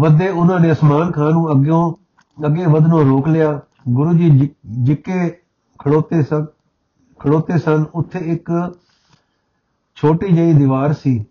[0.00, 2.03] ਵੱਧੇ ਉਹਨਾਂ ਨੇ ਅਸਮਾਨ ਖਾਨ ਨੂੰ ਅੱਗੇੋਂ
[2.46, 5.28] ਅੱਗੇ ਵਧਨੋਂ ਰੋਕ ਲਿਆ। ਗੁਰੂ ਜੀ ਜਿੱਕੇ
[5.78, 6.46] ਖੜੋਤੇ ਸਨ
[7.18, 8.74] ਖੜੋਤੇ ਸਨ, ਉੱਥੇ ਇੱਕ
[9.94, 11.26] ਛੋਟੀ ਜਿਹੀ ਦੀਵਾਰ ਸੀ।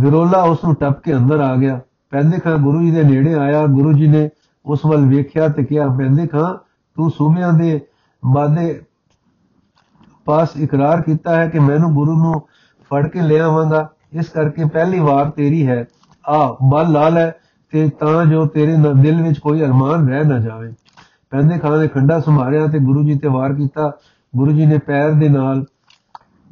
[0.00, 3.66] ਵਿਰੋਲਾ ਉਸ ਨੂੰ ਟੱਪ ਕੇ ਅੰਦਰ ਆ ਗਿਆ। ਪੈਂਦੇ ਖਾਂ ਗੁਰੂ ਜੀ ਦੇ ਨੇੜੇ ਆਇਆ।
[3.66, 4.30] ਗੁਰੂ ਜੀ ਨੇ
[4.66, 6.54] ਉਸ ਵੱਲ ਵੇਖਿਆ ਤੇ ਕਿਹਾ, ਪੈਂਦੇ ਖਾਂ,
[6.94, 7.80] ਤੂੰ ਸੂਮਿਆਂ ਦੇ
[8.32, 8.82] ਬਾਦੇ
[10.24, 12.40] ਪਾਸ ਇਕਰਾਰ ਕੀਤਾ ਹੈ ਕਿ ਮੈਨੂੰ ਗੁਰੂ ਨੂੰ
[12.82, 15.86] ਫੜ ਕੇ ਲੈ ਆਵਾਂਗਾ। ਇਸ ਕਰਕੇ ਪਹਿਲੀ ਵਾਰ ਤੇਰੀ ਹੈ।
[16.28, 17.30] ਆ, ਬਲ ਲਾ ਲੈ
[17.74, 20.72] ਤੇ ਤਾਂ ਜੋ ਤੇਰੇ ਨ- ਦਿਲ ਵਿੱਚ ਕੋਈ ਅਰਮਾਨ ਰਹਿ ਨਾ ਜਾਵੇ।
[21.30, 23.92] ਪੈਂਦੇ ਖਾਨ ਨੇ ਖੰਡਾ ਸੰਭਾਲਿਆ ਤੇ ਗੁਰੂ ਜੀ ਤੇ ਵਾਰ ਕੀਤਾ।
[24.36, 25.64] ਗੁਰੂ ਜੀ ਨੇ ਪੈਰ ਦੇ ਨਾਲ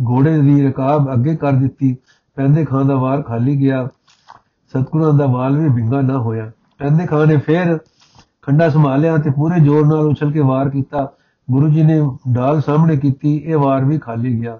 [0.08, 1.96] ਘੋੜੇ ਦੀ ਰਕਾਬ ਅੱਗੇ ਕਰ ਦਿੱਤੀ।
[2.34, 3.88] ਪੈਂਦੇ ਖਾਨ ਦਾ ਵਾਰ ਖਾਲੀ ਗਿਆ।
[4.68, 7.78] ਸਤਗੁਰਾਂ ਦਾ ਵਾਲ ਵੀ ਵਿੰਗਾ ਨਾ ਹੋਇਆ। ਪੈਂਦੇ ਖਾਨ ਨੇ ਫੇਰ
[8.42, 11.12] ਖੰਡਾ ਸੰਭਾਲਿਆ ਤੇ ਪੂਰੇ ਜ਼ੋਰ ਨਾਲ ਉਛਲ ਕੇ ਵਾਰ ਕੀਤਾ।
[11.50, 14.58] ਗੁਰੂ ਜੀ ਨੇ ਢਾਲ ਸਾਹਮਣੇ ਕੀਤੀ, ਇਹ ਵਾਰ ਵੀ ਖਾਲੀ ਗਿਆ।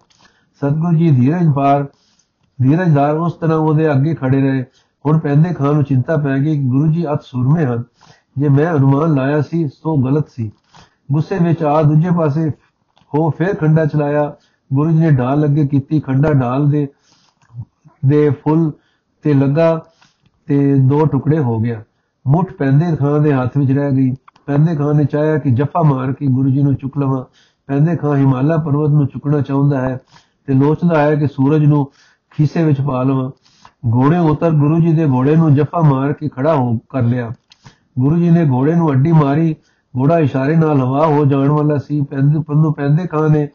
[0.57, 1.85] ਸਤਗੁਰੂ ਜੀ ਧੀਰਜ ਪਾਰ
[2.63, 4.65] ਧੀਰਜਦਾਰ ਉਸ ਤਰ੍ਹਾਂ ਉਹਦੇ ਅੱਗੇ ਖੜੇ ਰਹੇ।
[5.07, 7.83] ਹੁਣ ਪੈਂਦੇ ਖਾਨ ਨੂੰ ਚਿੰਤਾ ਪੈ ਗਈ ਕਿ ਗੁਰੂ ਜੀ ਅਤ ਸੂਰਮੇ ਹਨ।
[8.39, 10.53] ਜੇ ਮੈਂ ਅਨੁਮਾਨ ਲਾਇਆ ਸੀ, ਸੋ ਗਲਤ ਸੀ।
[11.13, 12.51] ਗੁੱਸੇ ਵਿੱਚ ਆ ਦੂਜੇ ਪਾਸੇ
[13.15, 14.35] ਹੋ ਫਿਰ ਖੰਡਾ ਚਲਾਇਆ।
[14.73, 16.89] ਗੁਰੂ ਜੀ ਨੇ ਢਾਲ ਅੱਗੇ ਕੀਤੀ, ਖੰਡਾ ਢਾਲ ਦੇ
[18.07, 18.73] ਦੇ ਫੁੱਲ
[19.23, 19.85] ਤੇ ਲੱਗਾ
[20.47, 21.85] ਤੇ ਦੋ ਟੁਕੜੇ ਹੋ ਗਿਆ।
[22.27, 24.15] ਮੁੱਠ ਪੈਂਦੇ ਖਾਨ ਦੇ ਹੱਥ ਵਿੱਚ ਰਹਿ ਗਈ।
[24.47, 27.25] ਪੈਂਦੇ ਖਾਨ ਨੇ ਚਾਹਿਆ ਕਿ ਜੱਫਾ ਮਾਰ ਕੇ ਗੁਰੂ ਜੀ ਨੂੰ ਚੁੱਕ ਲਵਾਂ।
[27.67, 29.99] ਪੈਂਦੇ ਖਾਨ ਹਿਮਾਲਾ ਪਰਬਤ ਨੂੰ ਚੁੱਕਣਾ ਚਾਹੁੰਦਾ ਹੈ
[30.47, 31.93] ਤੇ ਲੋਚਦਾ ਹੈ ਕਿ ਸੂਰਜ ਨੂੰ
[32.31, 33.31] ਖੀਸੇ ਵਿੱਚ ਪਾ ਲਵਾਂ।
[33.85, 37.31] ਘੋੜੇ ਉਤਰ ਗੁਰੂ ਜੀ ਦੇ ਘੋੜੇ ਨੂੰ ਜੱਫਾ ਮਾਰ ਕੇ ਖੜਾ ਹੋ ਕਰ ਲਿਆ।
[37.99, 39.57] ਗੁਰੂ ਜੀ ਨੇ ਘੋੜੇ ਨੂੰ ਅੱਡੀ ਮਾਰੀ।
[39.99, 43.49] ਘੋੜਾ ਇਸ਼ਾਰੇ ਨਾਲ ਹਵਾ ਹੋ ਜਾਣ ਵਾਲਾ ਸੀ। ਪੈਂਦੇ, ਪੰਨੂ ਪੈਂਦੇ ਖਾਨ ਨੇ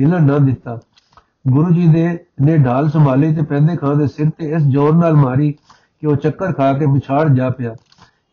[0.00, 0.78] ਹਿਲਣ ਨਾ ਦਿੱਤਾ।
[1.48, 5.14] ਗੁਰੂ ਜੀ ਦੇ, ਨੇ ਢਾਲ ਸੰਭਾਲੀ ਤੇ ਪੈਂਦੇ ਖਾਨ ਦੇ ਸਿਰ ਤੇ ਇਸ ਜ਼ੋਰ ਨਾਲ
[5.14, 5.52] ਮਾਰੀ
[6.00, 7.74] ਕਿ ਉਹ ਚੱਕਰ ਖਾ ਕੇ ਵਿਛਾੜ ਜਾ ਪਿਆ।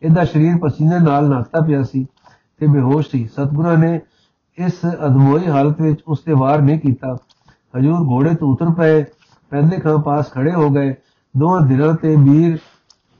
[0.02, 2.06] ਇਹਦਾ ਸਰੀਰ ਪਸੀਨੇ ਨਾਲ ਨਹਾਤਾ ਪਿਆ ਸੀ
[2.58, 4.00] ਤੇ ਬੇਹੋਸ਼ ਸੀ। ਸਤਿਗੁਰਾਂ ਨੇ
[4.58, 4.72] ਇਸ
[5.06, 7.16] ਅਦਮੋਈ ਹਾਲਤ ਵਿੱਚ ਉਸ ਤੇ ਵਾਰ ਨਹੀਂ ਕੀਤਾ।
[7.78, 9.04] ਹਜੂਰ ਘੋੜੇ ਤੋਂ ਉਤਰ ਪਏ।
[9.50, 10.94] ਪੈਂਦੇ ਖਾਂ ਪਾਸ ਖੜੇ ਹੋ ਗਏ।
[11.34, 12.58] ਦੋਹਾਂ ਧਿਰਾਂ ਤੇ ਵੀਰ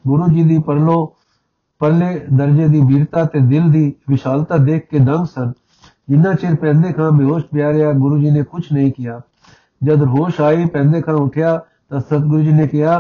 [0.05, 1.15] ਗੁਰੂ ਜੀ ਦੀ ਪਰਲੋ,
[1.81, 5.53] ਪਰਲੇ ਦਰਜੇ ਦੀ ਵੀਰਤਾ ਤੇ ਦਿਲ ਦੀ ਵਿਸ਼ਾਲਤਾ ਦੇਖ ਕੇ ਦੰਗ ਸਨ।
[6.09, 9.21] ਜਿੰਨਾ ਚਿਰ ਪੈਂਦੇ ਖਾਂ ਬੇਹੋਸ਼ ਪਿਆ ਰਿਹਾ ਗੁਰੂ ਜੀ ਨੇ ਕੁਝ ਨਹੀਂ ਕੀਤਾ
[9.85, 12.99] ਜਦ ਹੋਸ਼ ਆਈ, ਪੈਂਦੇ ਖਾਂ ਉਠਿਆ, ਤਾਂ ਸਤਿਗੁਰੂ ਜੀ ਨੇ ਕਿਹਾ,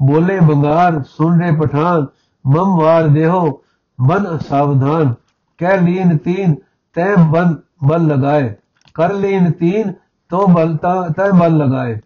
[0.00, 2.06] ਬੋਲੇ ਬੰਗਾਰ, ਸੁਣ ਰੇ ਪਠਾਨ,
[2.44, 3.60] ਮਮ ਵਾਰ ਦੇਹੋ,
[3.98, 5.14] ਮਨ ਸਾਵਧਾਨ,
[5.58, 6.54] ਕਹਿ ਲੀਨ ਤੀਨ,
[6.96, 8.54] ਤੈ ਬਨ ਬਲ ਲਗਾਏ।
[8.94, 9.92] ਕਰ ਲੀਨ ਤੀਨ,
[10.30, 11.98] ਤੋ ਬਲ ਤੈ ਬਲ ਲਗਾਏ।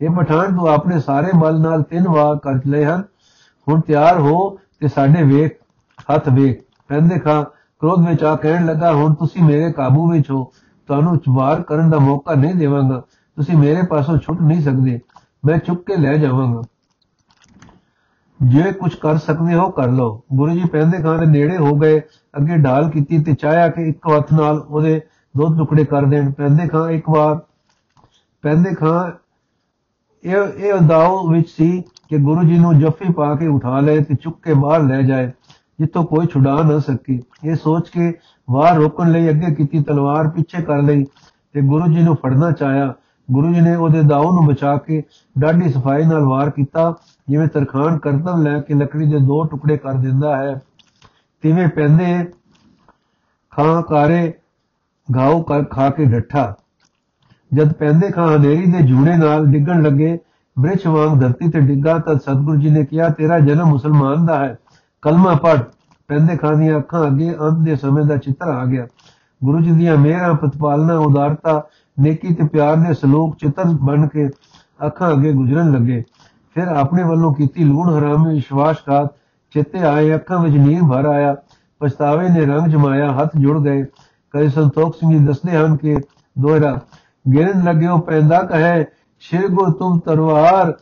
[0.00, 3.04] ਇਹ ਪਠਾਨ ਤੂੰ ਆਪਣੇ ਸਾਰੇ ਬਲ ਨਾਲ ਤਿੰਨ ਵਾਰ ਕਰ ਲਏ ਹਨ।
[3.68, 5.52] ਹੁਣ ਤਿਆਰ ਹੋ ਤੇ ਸਾਡੇ ਵੇਖ,
[6.14, 7.44] ਹੱਥ ਵੇਖ। ਪੈਂਦੇ ਖਾਂ
[7.78, 10.52] ਕ੍ਰੋਧ ਵਿੱਚ ਆ ਕਹਿਣ ਲੱਗਾ, ਹੁਣ ਤੁਸੀਂ ਮੇਰੇ ਕਾਬੂ ਵਿੱਚ ਹੋ।
[10.86, 13.02] ਤੁਹਾਨੂੰ ਵਾਰ ਕਰਨ ਦਾ ਮੌਕਾ ਨਹੀਂ ਦੇਵਾਂਗਾ।
[13.36, 15.00] ਤੁਸੀਂ ਮੇਰੇ ਪਾਸੋਂ ਛੁੱਟ ਨਹੀਂ ਸਕਦੇ।
[15.44, 16.62] ਮੈਂ ਚੁੱਕ ਕੇ ਲੈ ਜਾਵਾਂਗਾ।
[18.42, 22.00] ਜੇ ਕੁਝ ਕਰ ਸਕਦੇ ਹੋ, ਕਰ ਲਓ। ਗੁਰੂ ਜੀ ਪੈਂਦੇ ਖਾਂ ਦੇ ਨੇੜੇ ਹੋ ਗਏ,
[22.36, 25.00] ਅੱਗੇ ਢਾਲ ਕੀਤੀ ਤੇ ਚਾਹਿਆ ਕਿ ਇੱਕ ਹੱਥ ਨਾਲ ਉਹਦੇ
[25.36, 27.40] ਦੋ ਟੁਕੜੇ ਕਰ ਦੇਣ। ਪੈਂਦੇ ਖਾਂ ਇੱਕ ਵਾਰ
[28.42, 29.10] ਪੈਂਦੇ ਖਾਂ
[30.24, 34.14] ਇਹ ਇਹ ਅੰਦਾਉ ਵਿੱਚ ਸੀ ਕਿ ਗੁਰੂ ਜੀ ਨੂੰ ਜੱਫੀ ਪਾ ਕੇ ਉਠਾ ਲਏ ਤੇ
[34.14, 35.30] ਚੁੱਕ ਕੇ ਬਾਹਰ ਲੈ ਜਾਏ,
[35.80, 38.12] ਜਿੱਥੋਂ ਕੋਈ ਛੁਡਾ ਨਾ ਸਕੇ। ਇਹ ਸੋਚ ਕੇ
[38.50, 41.04] ਵਾਰ ਰੋਕਣ ਲਈ ਅੱਗੇ ਕੀਤੀ ਤਲਵਾਰ ਪਿੱਛੇ ਕਰ ਲਈ
[41.52, 42.94] ਤੇ ਗੁਰੂ ਜੀ ਨੂੰ ਫੜਨਾ ਚਾਹਿਆ।
[43.28, 45.02] ਗੁਰੂ ਜੀ ਨੇ ਉਹਦੇ ਦਾਉ ਨੂੰ ਬਚਾ ਕੇ
[45.38, 46.94] ਡਾਢੀ ਸਫ਼ਾਈ ਨਾਲ ਵਾਰ ਕੀਤਾ,
[47.28, 50.60] ਜਿਵੇਂ ਤਰਖਾਨ ਕਰਤਵ ਲੈ ਕੇ ਲੱਕੜੀ ਦੇ ਦੋ ਟੁਕੜੇ ਕਰ ਦਿੰਦਾ ਹੈ।
[51.42, 52.24] ਤਿਵੇਂ ਪੈਂਦੇ
[53.50, 54.32] ਖਾਂ ਕਾਰੇ
[55.14, 56.54] ਗਾਉ ਕਰ ਖਾ ਕੇ ਡੱਠਾ।
[57.54, 60.18] ਜਦ ਪੈਂਦੇ ਖਾਂ ਹਨੇਰੀ ਦੇ ਜੂੜੇ ਨਾਲ ਡਿੱਗਣ ਲੱਗੇ,
[60.58, 64.58] ਬ੍ਰਿਛ ਵਾਂਗ ਧਰਤੀ ਤੇ ਡਿੱਗਾ ਤਾਂ ਸਤਿਗੁਰੂ ਜੀ ਨੇ ਕਿਹਾ, ਤੇਰਾ ਜਨਮ ਮੁਸਲਮਾਨ ਦਾ ਹੈ।
[65.02, 65.60] ਕਲਮਾ ਪੜ੍ਹ,
[66.08, 68.86] ਪੈਂਦੇ ਖਾਂ ਦੀਆਂ ਅੱਖਾਂ ਅੱਗੇ ਅੰਤ ਦੇ ਸਮੇਂ ਦਾ ਚਿੱਤਰ ਆ ਗਿਆ।
[69.44, 71.62] ਗੁਰੂ ਜੀ ਦੀਆਂ ਮਿਹਰਾਂ, ਪ੍ਰਤਪਾਲਨਾ, ਉਦਾਰਤਾ,
[72.00, 74.28] ਨੇਕੀ ਤੇ ਪਿਆਰ ਦੇ ਸਲੋਕ ਚਿੱਤਰ ਬਣ ਕੇ
[74.86, 76.02] ਅੱਖਾਂ ਅੱਗੇ ਗੁਜ਼ਰਨ ਲੱਗੇ।
[76.54, 79.14] ਫਿਰ ਆਪਣੇ ਵੱਲੋਂ ਕੀਤੀ ਲੂਣ ਹਰਾਮੀ, ਵਿਸ਼ਵਾਸਘਾਤ,
[79.50, 81.36] ਚਿੱਤੇ ਆਏ, ਅੱਖਾਂ ਵਿੱਚ ਨੀਰ ਭਰ ਆਇਆ,
[81.80, 83.84] ਪਛਤਾਵੇ ਨੇ ਰੰਗ ਜਮਾਇਆ, ਹੱਥ ਜੁੜ ਗਏ।
[84.30, 85.96] ਕਈ ਸੰਤੋਖ ਸਿੰਘ ਜੀ ਦੱਸਦੇ ਹਨ ਕਿ
[86.38, 86.80] ਦੋਹਰਾ
[87.24, 88.84] ਗਿਰਨ ਲੱਗਿਓ ਪੈਂਦਾ ਕਹੇ,
[89.22, 90.72] ਸ਼ਿਰ ਗੁਰ ਤੁਮ ਤਰਵਾਰ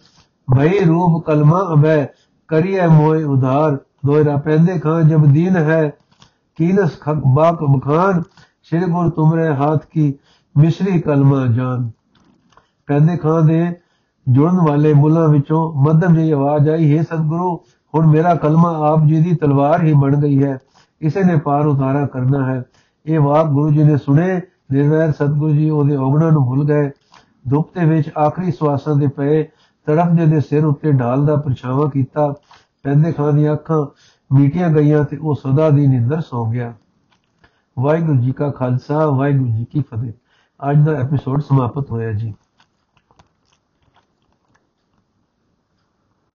[0.49, 2.07] ਭਈ ਰੂਪ ਕਲਮਾ ਅਬੈ
[2.49, 5.91] ਕਰੀਏ ਮੋਏ ਉਧਾਰ। ਦੋਹਰਾ ਪੈਂਦੇ ਖਾਂ ਜਬ ਦੀਨ ਹੈ,
[6.59, 8.23] ਕੀਨਸ ਖਕ ਬਾਕ ਬਖਾਨ,
[8.63, 10.13] ਸ਼ਿਰ ਗੁਰ ਤੁਮਰੇ ਹਾਥ ਕੀ
[10.55, 11.91] ਮਿਸਰੀ ਕਲਮਾ ਜਾਨ।
[12.89, 13.67] ਪੈਂਦੇ ਖਾਂ ਦੇ
[14.27, 17.55] ਜੁੜਨ ਵਾਲੇ ਮੁੱਲਾਂ ਵਿੱਚੋਂ ਮੱਧਮ ਜਿਹੀ ਆਵਾਜ਼ ਆਈ, ਹੈ ਸਤਿਗੁਰੂ,
[17.95, 20.59] ਹੁਣ ਮੇਰਾ ਕਲਮਾ ਆਪ ਜੀ ਦੀ ਤਲਵਾਰ ਹੀ ਬਣ ਗਈ ਹੈ,
[21.01, 22.63] ਇਸੇ ਨੇ ਪਾਰ ਉਤਾਰਾ ਕਰਨਾ ਹੈ।
[23.07, 24.41] ਇਹ ਵਾਕ ਗੁਰੂ ਜੀ ਨੇ ਸੁਣੇ
[24.73, 26.91] ਨਿਰਵੈਰ ਸਤਿਗੁਰੂ ਜੀ ਉਹਦੇ ਔਗਣਾਂ ਨੂੰ ਭੁੱਲ ਗਏ,
[27.49, 29.43] ਦੁੱਖ ਦੇ ਵਿੱਚ ਆਖਰੀ ਸਵਾਸਾਂ ਦੇ ਪਏ
[29.87, 32.35] ਤੜਫਦੇ ਦੇ ਸਿਰ ਉੱਤੇ ਢਾਲ ਦਾ ਪਰਛਾਵਾਂ ਕੀਤਾ,
[32.83, 33.87] ਪੈਂਦੇ ਖਾਂ ਦੀਆਂ ਅੱਖਾਂ
[34.35, 36.75] ਮੀਟੀਆਂ ਗਈਆਂ ਤੇ ਉਹ ਸਦਾ ਦੀ ਨਿੰਦਰ ਸੌ ਗਿਆ।
[37.79, 40.13] ਵਾਹਿਗੁਰੂ ਜੀ ਕਾ ਖਾਲਸਾ, ਵਾਹਿਗੁਰੂ ਜੀ ਕੀ ਫਤਿਹ।
[40.71, 42.35] ਅੱਜ ਦਾ ਐਪੀਸੋਡ ਸਮਾਪਤ ਹੋਇਆ ਜੀ।